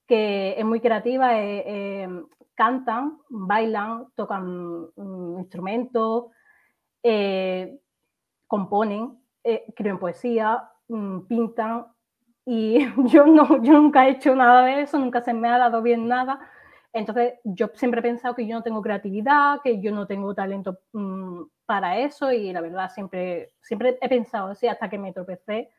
que 0.06 0.54
es 0.58 0.64
muy 0.64 0.80
creativa, 0.80 1.40
eh, 1.40 1.64
eh, 1.66 2.08
cantan, 2.54 3.18
bailan, 3.28 4.06
tocan 4.14 4.88
mm, 4.96 5.38
instrumentos, 5.38 6.26
eh, 7.02 7.78
componen, 8.46 9.18
escriben 9.42 9.98
poesía, 9.98 10.70
mm, 10.88 11.20
pintan. 11.26 11.86
Y 12.46 12.78
yo, 13.08 13.26
no, 13.26 13.62
yo 13.62 13.72
nunca 13.72 14.06
he 14.06 14.12
hecho 14.12 14.34
nada 14.34 14.64
de 14.64 14.82
eso, 14.82 14.98
nunca 14.98 15.20
se 15.20 15.34
me 15.34 15.48
ha 15.48 15.58
dado 15.58 15.82
bien 15.82 16.08
nada. 16.08 16.40
Entonces 16.92 17.34
yo 17.42 17.68
siempre 17.74 18.00
he 18.00 18.02
pensado 18.02 18.34
que 18.34 18.46
yo 18.46 18.54
no 18.56 18.62
tengo 18.62 18.80
creatividad, 18.80 19.60
que 19.62 19.80
yo 19.80 19.90
no 19.90 20.06
tengo 20.06 20.34
talento 20.34 20.78
mm, 20.92 21.42
para 21.66 21.98
eso. 21.98 22.30
Y 22.32 22.52
la 22.52 22.60
verdad 22.60 22.90
siempre, 22.90 23.52
siempre 23.60 23.98
he 24.00 24.08
pensado 24.08 24.48
así 24.48 24.68
hasta 24.68 24.88
que 24.88 24.98
me 24.98 25.12
tropecé 25.12 25.70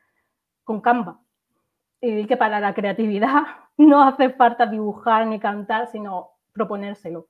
con 0.64 0.80
Canva. 0.80 1.20
Y 2.00 2.26
que 2.26 2.36
para 2.36 2.60
la 2.60 2.74
creatividad 2.74 3.44
no 3.78 4.02
hace 4.02 4.30
falta 4.30 4.66
dibujar 4.66 5.26
ni 5.26 5.40
cantar, 5.40 5.88
sino 5.88 6.35
proponérselo. 6.56 7.28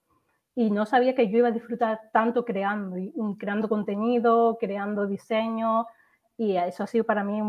Y 0.55 0.71
no 0.71 0.87
sabía 0.87 1.15
que 1.15 1.29
yo 1.29 1.39
iba 1.39 1.49
a 1.49 1.53
disfrutar 1.53 2.01
tanto 2.13 2.45
creando, 2.45 2.97
creando 3.39 3.69
contenido, 3.69 4.57
creando 4.59 5.07
diseño, 5.07 5.87
y 6.39 6.57
eso 6.57 6.85
ha 6.85 6.87
sido 6.87 7.05
para 7.05 7.25
mí 7.25 7.43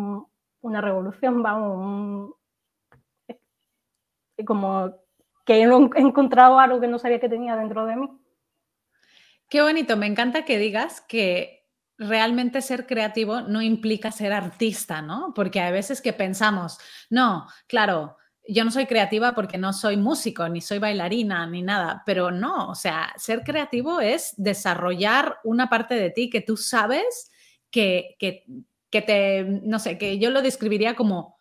una 0.61 0.81
revolución, 0.81 1.41
vamos, 1.41 2.33
como 4.45 4.93
que 5.45 5.61
he 5.61 5.63
encontrado 5.63 6.59
algo 6.59 6.81
que 6.81 6.87
no 6.87 6.99
sabía 6.99 7.19
que 7.19 7.29
tenía 7.29 7.55
dentro 7.55 7.85
de 7.85 7.95
mí. 7.95 8.09
Qué 9.47 9.61
bonito, 9.61 9.95
me 9.95 10.07
encanta 10.07 10.43
que 10.43 10.57
digas 10.57 10.99
que 10.99 11.65
realmente 11.97 12.61
ser 12.61 12.85
creativo 12.85 13.41
no 13.41 13.61
implica 13.61 14.11
ser 14.11 14.33
artista, 14.33 15.01
¿no? 15.01 15.33
Porque 15.33 15.61
hay 15.61 15.71
veces 15.71 16.01
que 16.01 16.11
pensamos, 16.11 16.77
no, 17.09 17.47
claro, 17.67 18.17
yo 18.47 18.63
no 18.63 18.71
soy 18.71 18.85
creativa 18.85 19.33
porque 19.33 19.57
no 19.57 19.73
soy 19.73 19.97
músico, 19.97 20.47
ni 20.49 20.61
soy 20.61 20.79
bailarina, 20.79 21.47
ni 21.47 21.61
nada, 21.61 22.03
pero 22.05 22.31
no, 22.31 22.69
o 22.69 22.75
sea, 22.75 23.13
ser 23.17 23.43
creativo 23.43 23.99
es 23.99 24.33
desarrollar 24.37 25.37
una 25.43 25.69
parte 25.69 25.95
de 25.95 26.09
ti 26.09 26.29
que 26.29 26.41
tú 26.41 26.57
sabes 26.57 27.31
que, 27.71 28.15
que, 28.19 28.45
que 28.89 29.01
te, 29.01 29.43
no 29.43 29.79
sé, 29.79 29.97
que 29.97 30.19
yo 30.19 30.29
lo 30.29 30.41
describiría 30.41 30.95
como 30.95 31.37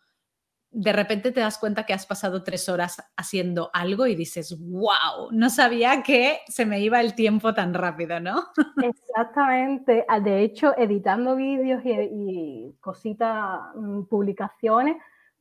de 0.69 0.93
repente 0.93 1.31
te 1.31 1.39
das 1.39 1.57
cuenta 1.57 1.85
que 1.85 1.93
has 1.93 2.05
pasado 2.05 2.43
tres 2.43 2.67
horas 2.69 3.03
haciendo 3.15 3.69
algo 3.73 4.05
y 4.05 4.15
dices, 4.15 4.55
wow, 4.59 5.31
no 5.31 5.49
sabía 5.49 6.03
que 6.03 6.39
se 6.47 6.65
me 6.65 6.81
iba 6.81 6.99
el 6.99 7.15
tiempo 7.15 7.53
tan 7.53 7.73
rápido, 7.73 8.19
¿no? 8.19 8.43
Exactamente. 8.83 10.05
Ah, 10.07 10.19
de 10.19 10.41
hecho, 10.41 10.77
editando 10.77 11.35
vídeos 11.35 11.81
y, 11.83 12.75
cositas, 12.79 13.61
mm, 13.75 14.03
publicaciones, 14.03 14.97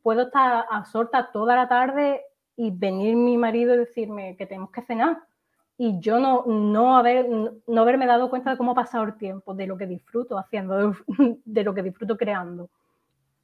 puedo 0.06 0.22
estar 0.22 0.66
absorta 0.70 1.32
toda 1.32 1.56
la 1.56 1.66
tarde 1.66 2.22
y 2.56 2.70
venir 2.70 3.16
mi 3.16 3.36
marido 3.36 3.74
y 3.74 3.78
decirme 3.78 4.36
que 4.36 4.46
tenemos 4.46 4.70
que 4.70 4.82
cenar. 4.82 5.18
Y 5.76 5.98
yo 5.98 6.20
no, 6.20 6.44
no, 6.46 6.96
haber, 6.96 7.26
no 7.66 7.82
haberme 7.82 8.06
dado 8.06 8.30
cuenta 8.30 8.52
de 8.52 8.56
cómo 8.56 8.70
ha 8.70 8.76
pasado 8.76 9.02
el 9.02 9.16
tiempo, 9.16 9.52
de 9.52 9.66
lo 9.66 9.76
que 9.76 9.88
disfruto 9.88 10.38
haciendo, 10.38 10.94
de 11.44 11.64
lo 11.64 11.74
que 11.74 11.82
disfruto 11.82 12.16
creando. 12.16 12.70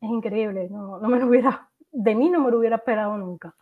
Es 0.00 0.08
increíble, 0.08 0.68
no, 0.70 1.00
no 1.00 1.08
me 1.08 1.18
lo 1.18 1.26
hubiera 1.26 1.68
de 1.90 2.14
mí 2.14 2.30
no 2.30 2.38
me 2.38 2.52
lo 2.52 2.60
hubiera 2.60 2.76
esperado 2.76 3.18
nunca. 3.18 3.56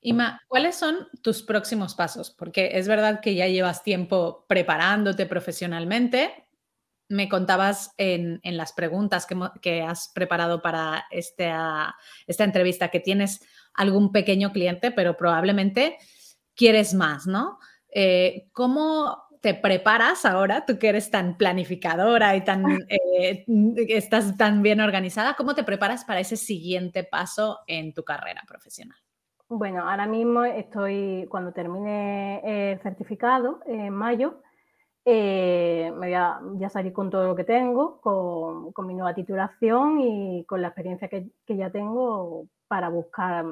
Ima, 0.00 0.42
¿cuáles 0.48 0.74
son 0.74 1.06
tus 1.22 1.44
próximos 1.44 1.94
pasos? 1.94 2.32
Porque 2.36 2.70
es 2.72 2.88
verdad 2.88 3.20
que 3.20 3.36
ya 3.36 3.46
llevas 3.46 3.84
tiempo 3.84 4.46
preparándote 4.48 5.26
profesionalmente. 5.26 6.47
Me 7.08 7.28
contabas 7.28 7.94
en, 7.96 8.40
las 8.44 8.72
preguntas 8.72 9.26
que, 9.60 9.82
has 9.82 10.10
preparado 10.14 10.60
para 10.60 11.06
esta, 11.10 11.96
esta 12.26 12.44
entrevista 12.44 12.88
que 12.88 13.00
tienes 13.00 13.40
algún 13.74 14.12
pequeño 14.12 14.52
cliente, 14.52 14.90
pero 14.90 15.16
probablemente 15.16 15.96
quieres 16.54 16.94
más, 16.94 17.26
¿no? 17.26 17.58
Eh, 17.90 18.48
¿Cómo 18.52 19.28
te 19.40 19.54
preparas 19.54 20.24
ahora, 20.24 20.66
tú 20.66 20.78
que 20.78 20.88
eres 20.88 21.10
tan 21.10 21.36
planificadora 21.36 22.36
y 22.36 22.44
tan, 22.44 22.64
eh, 22.88 23.44
estás 23.88 24.36
tan 24.36 24.62
bien 24.62 24.80
organizada, 24.80 25.34
cómo 25.34 25.54
te 25.54 25.64
preparas 25.64 26.04
para 26.04 26.20
ese 26.20 26.36
siguiente 26.36 27.04
paso 27.04 27.60
en 27.66 27.94
tu 27.94 28.04
carrera 28.04 28.42
profesional? 28.46 28.98
Bueno, 29.48 29.88
ahora 29.88 30.06
mismo 30.06 30.44
estoy, 30.44 31.26
cuando 31.30 31.52
termine 31.52 32.72
el 32.72 32.80
certificado 32.80 33.60
en 33.66 33.94
mayo, 33.94 34.42
eh, 35.10 35.90
me 35.96 36.08
voy 36.08 36.64
a, 36.64 36.68
salir 36.68 36.92
con 36.92 37.08
todo 37.08 37.26
lo 37.26 37.34
que 37.34 37.44
tengo, 37.44 37.98
con, 38.00 38.86
mi 38.86 38.94
nueva 38.94 39.14
titulación 39.14 40.00
y 40.00 40.44
con 40.44 40.60
la 40.60 40.68
experiencia 40.68 41.08
que, 41.08 41.30
ya 41.48 41.70
tengo 41.70 42.46
para 42.68 42.90
buscar 42.90 43.46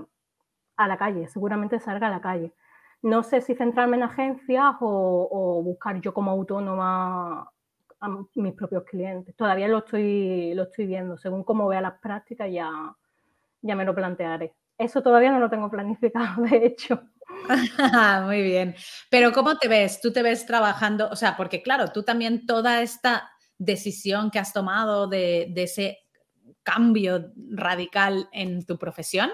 a 0.77 0.89
la 0.89 0.99
calle. 0.99 1.29
Seguramente 1.29 1.81
salga 1.81 2.09
a 2.09 2.11
la 2.11 2.21
calle. 2.21 2.53
No 3.03 3.23
sé 3.23 3.41
si 3.41 3.55
centrarme 3.55 3.97
en 3.97 4.03
agencias 4.03 4.77
o, 4.81 5.63
buscar 5.65 6.01
yo 6.01 6.13
como 6.13 6.31
autónoma 6.31 7.51
a 8.01 8.09
mis 8.35 8.55
propios 8.55 8.85
clientes. 8.85 9.35
Todavía 9.35 9.69
lo 9.69 9.79
estoy, 9.79 10.55
lo 10.55 10.65
estoy 10.65 10.87
viendo. 10.87 11.17
Según 11.17 11.43
cómo 11.45 11.69
vea 11.69 11.81
las 11.81 11.99
prácticas 12.01 12.53
ya, 12.53 12.71
ya 13.63 13.75
me 13.75 13.85
lo 13.85 13.95
plantearé. 13.95 14.55
Eso 14.79 15.03
todavía 15.03 15.33
no 15.33 15.41
lo 15.41 15.49
tengo 15.49 15.71
planificado, 15.71 16.43
de 16.51 16.67
hecho. 16.67 17.01
Muy 18.25 18.43
bien. 18.43 18.75
Pero 19.11 19.33
¿cómo 19.33 19.57
te 19.59 19.69
ves? 19.69 20.01
¿Tú 20.01 20.13
te 20.13 20.23
ves 20.23 20.47
trabajando? 20.47 21.09
O 21.11 21.17
sea, 21.17 21.37
porque 21.37 21.63
claro, 21.63 21.93
tú 21.93 22.03
también 22.03 22.47
toda 22.47 22.83
esta 22.83 23.31
decisión 23.59 24.31
que 24.31 24.39
has 24.39 24.53
tomado 24.53 25.07
de, 25.07 25.53
ese 25.57 26.01
cambio 26.63 27.33
radical 27.51 28.29
en 28.33 28.65
tu 28.65 28.79
profesión, 28.79 29.31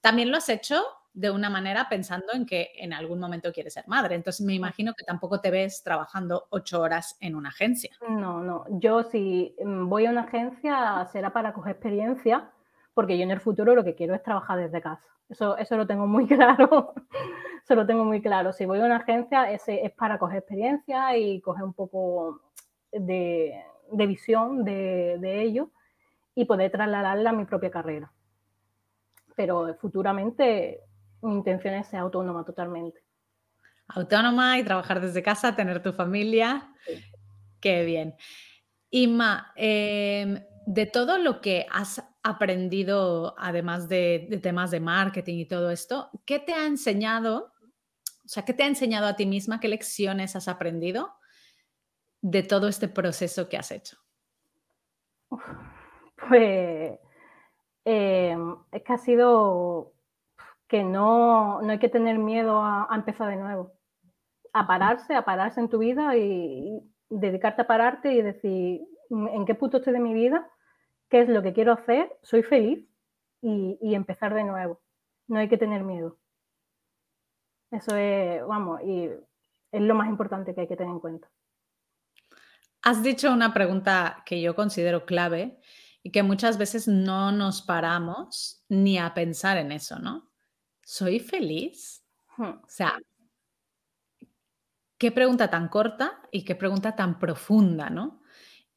también 0.00 0.30
lo 0.30 0.38
has 0.38 0.48
hecho 0.48 0.82
de 1.12 1.30
una 1.30 1.50
manera 1.50 1.88
pensando 1.88 2.32
en 2.32 2.46
que 2.46 2.70
en 2.76 2.92
algún 2.92 3.18
momento 3.18 3.52
quieres 3.52 3.74
ser 3.74 3.84
madre. 3.88 4.14
Entonces 4.14 4.46
me 4.46 4.54
imagino 4.54 4.94
que 4.94 5.04
tampoco 5.04 5.40
te 5.40 5.50
ves 5.50 5.82
trabajando 5.82 6.46
ocho 6.50 6.80
horas 6.80 7.16
en 7.20 7.34
una 7.34 7.48
agencia. 7.48 7.90
No, 8.08 8.42
no. 8.42 8.64
Yo 8.70 9.02
si 9.02 9.54
mm, 9.62 9.88
voy 9.88 10.06
a 10.06 10.10
una 10.10 10.22
agencia 10.22 11.06
será 11.12 11.32
para 11.32 11.52
coger 11.52 11.72
experiencia 11.72 12.50
porque 13.00 13.16
yo 13.16 13.24
en 13.24 13.30
el 13.30 13.40
futuro 13.40 13.74
lo 13.74 13.82
que 13.82 13.94
quiero 13.94 14.14
es 14.14 14.22
trabajar 14.22 14.58
desde 14.58 14.82
casa. 14.82 15.08
Eso, 15.30 15.56
eso 15.56 15.74
lo 15.78 15.86
tengo 15.86 16.06
muy 16.06 16.26
claro. 16.28 16.92
eso 17.64 17.74
lo 17.74 17.86
tengo 17.86 18.04
muy 18.04 18.20
claro. 18.20 18.52
Si 18.52 18.66
voy 18.66 18.78
a 18.78 18.84
una 18.84 18.96
agencia, 18.96 19.50
ese 19.50 19.86
es 19.86 19.90
para 19.92 20.18
coger 20.18 20.40
experiencia 20.40 21.16
y 21.16 21.40
coger 21.40 21.64
un 21.64 21.72
poco 21.72 22.42
de, 22.92 23.64
visión 23.90 24.64
de, 24.64 25.16
de 25.18 25.40
ello 25.40 25.70
y 26.34 26.44
poder 26.44 26.70
trasladarla 26.70 27.30
a 27.30 27.32
mi 27.32 27.46
propia 27.46 27.70
carrera. 27.70 28.12
Pero 29.34 29.74
futuramente 29.80 30.82
mi 31.22 31.32
intención 31.32 31.72
es 31.72 31.86
ser 31.86 32.00
autónoma 32.00 32.44
totalmente. 32.44 33.02
Autónoma 33.88 34.58
y 34.58 34.62
trabajar 34.62 35.00
desde 35.00 35.22
casa, 35.22 35.56
tener 35.56 35.82
tu 35.82 35.94
familia. 35.94 36.68
Qué 37.62 37.82
bien. 37.86 38.14
Inma, 38.90 39.54
em, 39.56 40.38
de 40.66 40.84
todo 40.84 41.16
lo 41.16 41.40
que 41.40 41.64
has 41.72 42.04
aprendido, 42.22 43.34
además 43.38 43.88
de, 43.88 44.40
temas 44.42 44.70
de 44.70 44.80
marketing 44.80 45.38
y 45.38 45.46
todo 45.46 45.70
esto, 45.70 46.10
¿qué 46.26 46.38
te 46.38 46.52
ha 46.52 46.66
enseñado? 46.66 47.52
O 48.24 48.28
sea, 48.28 48.44
¿qué 48.44 48.52
te 48.52 48.62
ha 48.62 48.66
enseñado 48.66 49.06
a 49.06 49.16
ti 49.16 49.26
misma? 49.26 49.60
¿Qué 49.60 49.68
lecciones 49.68 50.36
has 50.36 50.48
aprendido 50.48 51.14
de 52.20 52.42
todo 52.42 52.68
este 52.68 52.88
proceso 52.88 53.48
que 53.48 53.56
has 53.56 53.70
hecho? 53.70 53.96
Pues 56.28 56.98
em, 57.84 58.56
es 58.72 58.82
que 58.82 58.92
ha 58.92 58.98
sido 58.98 59.94
que 60.68 60.84
no, 60.84 61.62
no 61.62 61.72
hay 61.72 61.78
que 61.78 61.88
tener 61.88 62.18
miedo 62.18 62.62
a, 62.62 62.88
empezar 62.94 63.28
de 63.30 63.36
nuevo, 63.36 63.72
a 64.52 64.66
pararse, 64.66 65.14
a 65.14 65.24
pararse 65.24 65.60
en 65.60 65.68
tu 65.68 65.78
vida 65.78 66.16
y, 66.16 66.82
y 67.08 67.18
dedicarte 67.18 67.62
a 67.62 67.66
pararte 67.66 68.12
y 68.12 68.22
decir 68.22 68.82
en 69.08 69.44
qué 69.46 69.54
punto 69.54 69.78
estoy 69.78 69.94
de 69.94 70.00
mi 70.00 70.14
vida 70.14 70.48
qué 71.10 71.22
es 71.22 71.28
lo 71.28 71.42
que 71.42 71.52
quiero 71.52 71.72
hacer, 71.72 72.16
soy 72.22 72.42
feliz 72.42 72.86
y, 73.42 73.94
empezar 73.94 74.32
de 74.32 74.44
nuevo. 74.44 74.80
No 75.26 75.38
hay 75.38 75.48
que 75.48 75.58
tener 75.58 75.82
miedo. 75.82 76.18
Eso 77.70 77.96
es, 77.96 78.44
vamos, 78.46 78.80
y 78.82 79.10
es 79.72 79.80
lo 79.80 79.94
más 79.94 80.08
importante 80.08 80.54
que 80.54 80.62
hay 80.62 80.68
que 80.68 80.76
tener 80.76 80.92
en 80.92 81.00
cuenta. 81.00 81.30
Has 82.82 83.02
dicho 83.02 83.32
una 83.32 83.52
pregunta 83.52 84.22
que 84.24 84.40
yo 84.40 84.54
considero 84.54 85.04
clave 85.04 85.60
y 86.02 86.10
que 86.10 86.22
muchas 86.22 86.56
veces 86.56 86.88
no 86.88 87.30
nos 87.30 87.62
paramos 87.62 88.64
ni 88.68 88.98
a 88.98 89.12
pensar 89.12 89.58
en 89.58 89.72
eso, 89.72 89.98
¿no? 89.98 90.30
¿Soy 90.82 91.20
feliz? 91.20 92.02
Hmm. 92.36 92.58
O 92.62 92.68
sea, 92.68 92.98
qué 94.96 95.12
pregunta 95.12 95.50
tan 95.50 95.68
corta 95.68 96.22
y 96.30 96.44
qué 96.44 96.54
pregunta 96.54 96.96
tan 96.96 97.18
profunda, 97.18 97.90
¿no? 97.90 98.19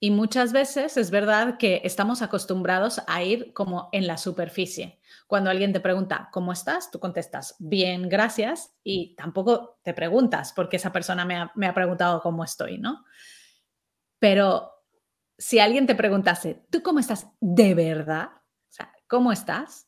Y 0.03 0.11
muchas 0.11 0.51
veces 0.51 0.97
es 0.97 1.11
verdad 1.11 1.57
que 1.57 1.79
estamos 1.85 2.21
acostumbrados 2.21 3.01
a 3.07 3.23
ir 3.23 3.53
como 3.53 3.87
en 3.93 4.05
la 4.05 4.17
superficie. 4.17 4.99
Cuando 5.27 5.49
alguien 5.49 5.71
te 5.71 5.79
pregunta, 5.79 6.27
¿cómo 6.33 6.51
estás? 6.51 6.91
Tú 6.91 6.99
contestas, 6.99 7.55
bien, 7.57 8.09
gracias. 8.09 8.75
Y 8.83 9.15
tampoco 9.15 9.79
te 9.81 9.93
preguntas 9.93 10.51
porque 10.51 10.75
esa 10.75 10.91
persona 10.91 11.23
me 11.23 11.67
ha, 11.67 11.73
preguntado 11.73 12.21
cómo 12.21 12.43
estoy, 12.43 12.79
¿no? 12.79 13.05
Pero 14.19 14.73
si 15.37 15.59
alguien 15.59 15.87
te 15.87 15.95
preguntase, 15.95 16.65
¿tú 16.69 16.83
cómo 16.83 16.99
estás 16.99 17.29
de 17.39 17.73
verdad? 17.73 18.27
O 18.33 18.73
sea, 18.73 18.91
¿cómo 19.07 19.31
estás? 19.31 19.87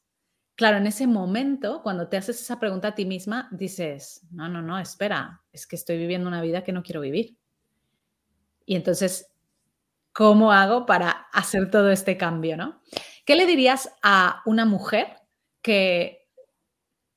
Claro, 0.55 0.77
en 0.77 0.87
ese 0.87 1.07
momento, 1.07 1.83
cuando 1.83 2.07
te 2.07 2.15
haces 2.15 2.39
esa 2.39 2.57
pregunta 2.57 2.87
a 2.87 2.95
ti 2.95 3.03
misma, 3.03 3.49
dices, 3.51 4.25
no, 4.31 4.47
no, 4.47 4.61
no, 4.61 4.79
espera, 4.79 5.43
es 5.51 5.67
que 5.67 5.75
estoy 5.75 5.97
viviendo 5.97 6.29
una 6.29 6.41
vida 6.41 6.63
que 6.63 6.71
no 6.71 6.83
quiero 6.83 7.01
vivir. 7.01 7.37
Y 8.65 8.77
entonces 8.77 9.34
¿Cómo 10.15 10.53
hago 10.53 10.85
para 10.85 11.27
hacer 11.33 11.69
todo 11.69 11.91
este 11.91 12.15
cambio? 12.15 12.55
¿no? 12.55 12.79
¿Qué 13.25 13.35
le 13.35 13.45
dirías 13.45 13.93
a 14.01 14.41
una 14.45 14.65
mujer 14.65 15.07
que 15.61 16.29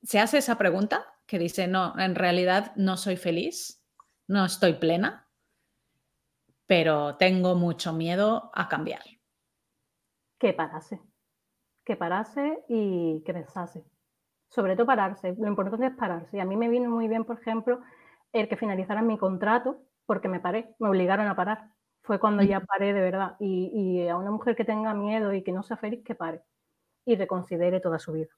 se 0.02 0.18
hace 0.18 0.38
esa 0.38 0.58
pregunta, 0.58 1.06
que 1.24 1.38
dice, 1.38 1.68
no, 1.68 1.96
en 1.96 2.16
realidad 2.16 2.72
no 2.74 2.96
soy 2.96 3.16
feliz, 3.16 3.86
no 4.26 4.44
estoy 4.44 4.72
plena, 4.72 5.28
pero 6.66 7.16
tengo 7.16 7.54
mucho 7.54 7.92
miedo 7.92 8.50
a 8.52 8.68
cambiar? 8.68 9.02
Que 10.36 10.52
parase, 10.52 11.00
que 11.84 11.94
parase 11.94 12.64
y 12.68 13.22
que 13.24 13.32
pensase. 13.32 13.84
Sobre 14.48 14.74
todo 14.74 14.86
pararse, 14.86 15.36
lo 15.38 15.46
importante 15.46 15.86
es 15.86 15.94
pararse. 15.94 16.36
Y 16.36 16.40
a 16.40 16.44
mí 16.44 16.56
me 16.56 16.68
vino 16.68 16.90
muy 16.90 17.06
bien, 17.06 17.24
por 17.24 17.38
ejemplo, 17.38 17.80
el 18.32 18.48
que 18.48 18.56
finalizara 18.56 19.02
mi 19.02 19.18
contrato 19.18 19.84
porque 20.04 20.28
me 20.28 20.40
paré, 20.40 20.74
me 20.80 20.88
obligaron 20.88 21.28
a 21.28 21.36
parar 21.36 21.77
fue 22.08 22.18
cuando 22.18 22.42
ya 22.42 22.60
paré 22.60 22.94
de 22.94 23.02
verdad. 23.02 23.36
Y, 23.38 24.08
a 24.08 24.16
una 24.16 24.30
mujer 24.30 24.56
que 24.56 24.64
tenga 24.64 24.94
miedo 24.94 25.34
y 25.34 25.42
que 25.42 25.52
no 25.52 25.62
sea 25.62 25.76
feliz, 25.76 26.02
que 26.02 26.14
pare 26.14 26.40
y 27.04 27.14
reconsidere 27.16 27.80
toda 27.80 27.98
su 27.98 28.12
vida. 28.12 28.30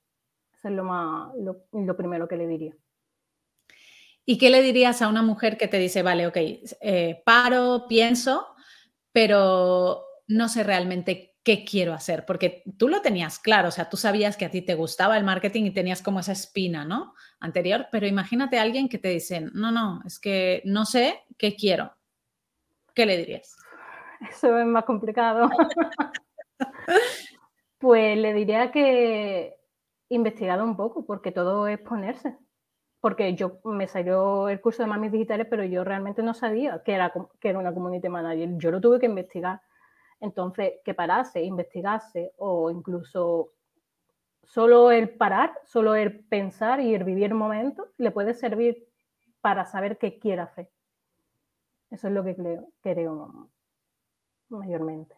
Eso 0.59 0.69
es 0.69 0.75
lo, 0.75 0.83
más, 0.83 1.33
lo, 1.37 1.97
primero 1.97 2.27
que 2.27 2.37
le 2.37 2.49
diría. 2.49 2.75
¿Y 4.27 4.39
qué 4.39 4.51
le 4.51 4.61
dirías 4.63 5.01
a 5.03 5.09
una 5.09 5.23
mujer 5.23 5.57
que 5.57 5.69
te 5.69 5.79
dice, 5.79 6.03
vale, 6.03 6.27
ok, 6.27 6.37
eh, 6.37 7.23
paro, 7.25 7.87
pienso, 7.89 8.49
pero 9.13 10.05
no 10.27 10.49
sé 10.49 10.65
realmente 10.65 11.37
qué 11.45 11.65
quiero 11.65 11.95
hacer? 11.95 12.27
Porque 12.27 12.65
tú 12.77 12.89
lo 12.89 13.01
tenías 13.03 13.39
claro, 13.39 13.69
o 13.69 13.73
sea, 13.73 13.89
tú 13.89 13.97
sabías 13.97 14.37
que 14.37 14.47
a 14.47 14.51
ti 14.51 14.63
te 14.63 14.75
gustaba 14.75 15.17
el 15.17 15.25
marketing 15.25 15.67
y 15.67 15.71
tenías 15.71 16.03
como 16.03 16.19
esa 16.19 16.33
espina, 16.33 16.85
¿no? 16.85 17.15
Anterior, 17.39 17.87
pero 17.93 18.09
imagínate 18.09 18.59
a 18.59 18.63
alguien 18.63 18.89
que 18.89 18.99
te 18.99 19.09
dice, 19.09 19.43
no, 19.53 19.71
no, 19.71 20.03
es 20.05 20.19
que 20.19 20.61
no 20.65 20.85
sé 20.85 21.21
qué 21.39 21.55
quiero. 21.55 21.95
¿Qué 23.01 23.07
le 23.07 23.17
dirías? 23.17 23.57
Eso 24.31 24.59
es 24.59 24.67
más 24.67 24.85
complicado. 24.85 25.49
pues 27.79 28.19
le 28.19 28.35
diría 28.35 28.71
que 28.71 29.57
investigado 30.11 30.65
un 30.65 30.77
poco, 30.77 31.07
porque 31.07 31.33
todo 31.33 31.67
es 31.67 31.79
ponerse. 31.79 32.37
Porque 33.01 33.35
yo 33.35 33.59
me 33.65 33.89
salió 33.89 34.51
el 34.51 34.61
curso 34.61 34.83
de 34.83 34.91
mamis 34.91 35.13
digitales, 35.13 35.47
pero 35.49 35.65
yo 35.65 35.83
realmente 35.83 36.23
no 36.23 36.35
sabía 36.35 36.83
que 36.83 36.93
era, 36.93 37.11
que 37.41 37.49
era 37.49 37.59
una 37.59 37.73
community 37.73 38.11
manager. 38.11 38.51
Yo 38.59 38.71
lo 38.71 38.83
tuve 38.83 39.01
que 39.01 39.07
investigar. 39.07 39.63
Entonces, 40.21 40.75
que 40.85 40.93
parase, 40.93 41.43
investigase 41.43 42.35
o 42.37 42.71
incluso 42.71 43.55
solo 44.43 44.91
el 44.91 45.09
parar, 45.09 45.59
solo 45.65 45.95
el 45.95 46.23
pensar 46.27 46.81
y 46.81 46.95
el 46.95 47.05
vivir 47.05 47.29
el 47.29 47.35
momento 47.35 47.93
le 47.97 48.11
puede 48.11 48.35
servir 48.35 48.87
para 49.41 49.65
saber 49.65 49.97
qué 49.97 50.19
quiere 50.19 50.43
hacer. 50.43 50.69
Eso 51.91 52.09
es 52.09 52.15
lo 52.15 52.25
que 52.25 52.37
creo, 52.37 52.69
creo 52.81 53.51
mayormente. 54.49 55.15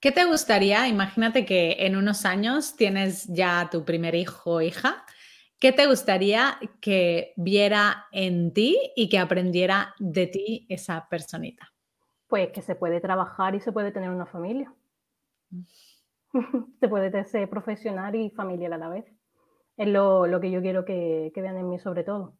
¿Qué 0.00 0.12
te 0.12 0.24
gustaría? 0.24 0.88
Imagínate 0.88 1.44
que 1.44 1.76
en 1.80 1.96
unos 1.96 2.24
años 2.24 2.76
tienes 2.76 3.26
ya 3.26 3.68
tu 3.70 3.84
primer 3.84 4.14
hijo 4.14 4.54
o 4.54 4.60
hija 4.60 5.04
¿qué 5.60 5.72
te 5.72 5.86
gustaría 5.86 6.58
que 6.80 7.34
viera 7.36 8.06
en 8.10 8.52
ti 8.52 8.78
y 8.96 9.08
que 9.08 9.18
aprendiera 9.18 9.94
de 9.98 10.26
ti 10.26 10.66
esa 10.68 11.06
personita? 11.08 11.72
Pues 12.26 12.50
que 12.50 12.62
se 12.62 12.74
puede 12.74 13.00
trabajar 13.00 13.54
y 13.54 13.60
se 13.60 13.70
puede 13.70 13.92
tener 13.92 14.10
una 14.10 14.26
familia. 14.26 14.72
se 16.80 16.88
puede 16.88 17.24
ser 17.24 17.48
profesional 17.48 18.14
y 18.14 18.30
familiar 18.30 18.72
a 18.72 18.78
la 18.78 18.88
vez. 18.88 19.04
Es 19.76 19.88
lo, 19.88 20.40
que 20.40 20.50
yo 20.50 20.60
quiero 20.62 20.84
que, 20.84 21.30
que 21.34 21.42
vean 21.42 21.58
en 21.58 21.68
mí 21.68 21.78
sobre 21.78 22.04
todo. 22.04 22.34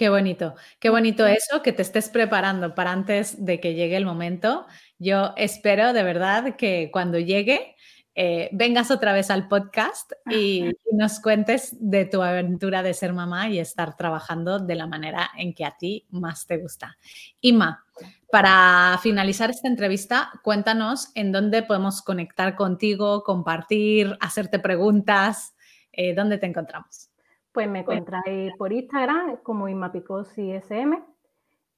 Qué 0.00 0.08
bonito, 0.08 0.54
qué 0.78 0.88
bonito 0.88 1.26
eso, 1.26 1.60
que 1.60 1.74
te 1.74 1.82
estés 1.82 2.08
preparando 2.08 2.74
para 2.74 2.90
antes 2.90 3.44
de 3.44 3.60
que 3.60 3.74
llegue 3.74 3.98
el 3.98 4.06
momento. 4.06 4.66
Yo 4.98 5.34
espero 5.36 5.92
de 5.92 6.02
verdad 6.02 6.56
que 6.56 6.88
cuando 6.90 7.18
llegue 7.18 7.76
eh, 8.14 8.48
vengas 8.50 8.90
otra 8.90 9.12
vez 9.12 9.30
al 9.30 9.46
podcast 9.46 10.10
y, 10.30 10.70
nos 10.92 11.20
cuentes 11.20 11.76
de 11.78 12.06
tu 12.06 12.22
aventura 12.22 12.82
de 12.82 12.94
ser 12.94 13.12
mamá 13.12 13.50
y 13.50 13.58
estar 13.58 13.94
trabajando 13.94 14.58
de 14.58 14.74
la 14.74 14.86
manera 14.86 15.32
en 15.36 15.52
que 15.52 15.66
a 15.66 15.76
ti 15.76 16.06
más 16.08 16.46
te 16.46 16.56
gusta. 16.56 16.96
Ima, 17.42 17.84
para 18.32 18.98
finalizar 19.02 19.50
esta 19.50 19.68
entrevista, 19.68 20.30
cuéntanos 20.42 21.10
en 21.14 21.30
dónde 21.30 21.62
podemos 21.62 22.00
conectar 22.00 22.56
contigo, 22.56 23.22
compartir, 23.22 24.16
hacerte 24.22 24.60
preguntas, 24.60 25.54
eh, 25.92 26.14
dónde 26.14 26.38
te 26.38 26.46
encontramos. 26.46 27.09
Pues 27.52 27.68
me 27.68 27.80
encontráis 27.80 28.52
por 28.56 28.72
Instagram 28.72 29.38
como 29.42 29.68
Inmapicosi 29.68 30.52
SM, 30.52 31.02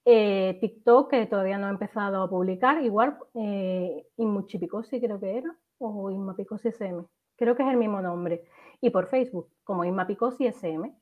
eh, 0.04 0.58
TikTok, 0.60 1.10
que 1.10 1.26
todavía 1.26 1.56
no 1.56 1.68
he 1.68 1.70
empezado 1.70 2.22
a 2.22 2.28
publicar, 2.28 2.82
igual, 2.84 3.16
eh, 3.34 4.06
Inmuchipicosi 4.16 5.00
creo 5.00 5.18
que 5.18 5.38
era, 5.38 5.56
o 5.78 6.10
Inmapicosi 6.10 6.68
SM, 6.68 7.04
creo 7.36 7.56
que 7.56 7.62
es 7.62 7.68
el 7.70 7.78
mismo 7.78 8.02
nombre, 8.02 8.44
y 8.80 8.90
por 8.90 9.06
Facebook 9.06 9.48
como 9.64 9.84
Inmapicosi 9.84 10.46
SM. 10.46 10.94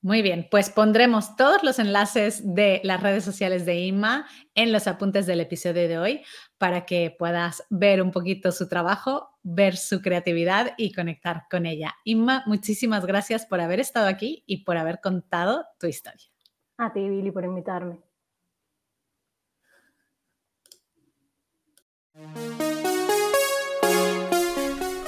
Muy 0.00 0.22
bien, 0.22 0.46
pues 0.48 0.70
pondremos 0.70 1.34
todos 1.34 1.64
los 1.64 1.80
enlaces 1.80 2.54
de 2.54 2.80
las 2.84 3.02
redes 3.02 3.24
sociales 3.24 3.66
de 3.66 3.80
Inma 3.80 4.28
en 4.54 4.70
los 4.70 4.86
apuntes 4.86 5.26
del 5.26 5.40
episodio 5.40 5.88
de 5.88 5.98
hoy 5.98 6.22
para 6.56 6.86
que 6.86 7.14
puedas 7.18 7.64
ver 7.68 8.00
un 8.00 8.12
poquito 8.12 8.52
su 8.52 8.68
trabajo, 8.68 9.28
ver 9.42 9.76
su 9.76 10.00
creatividad 10.00 10.74
y 10.76 10.92
conectar 10.92 11.46
con 11.50 11.66
ella. 11.66 11.96
Inma, 12.04 12.44
muchísimas 12.46 13.06
gracias 13.06 13.44
por 13.44 13.60
haber 13.60 13.80
estado 13.80 14.06
aquí 14.06 14.44
y 14.46 14.62
por 14.62 14.76
haber 14.76 15.00
contado 15.00 15.64
tu 15.80 15.88
historia. 15.88 16.28
A 16.76 16.92
ti, 16.92 17.08
Billy, 17.08 17.32
por 17.32 17.44
invitarme. 17.44 17.98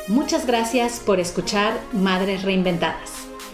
Muchas 0.09 0.49
gracias 0.49 0.99
por 0.99 1.21
escuchar 1.21 1.79
Madres 1.93 2.43
Reinventadas. 2.43 3.30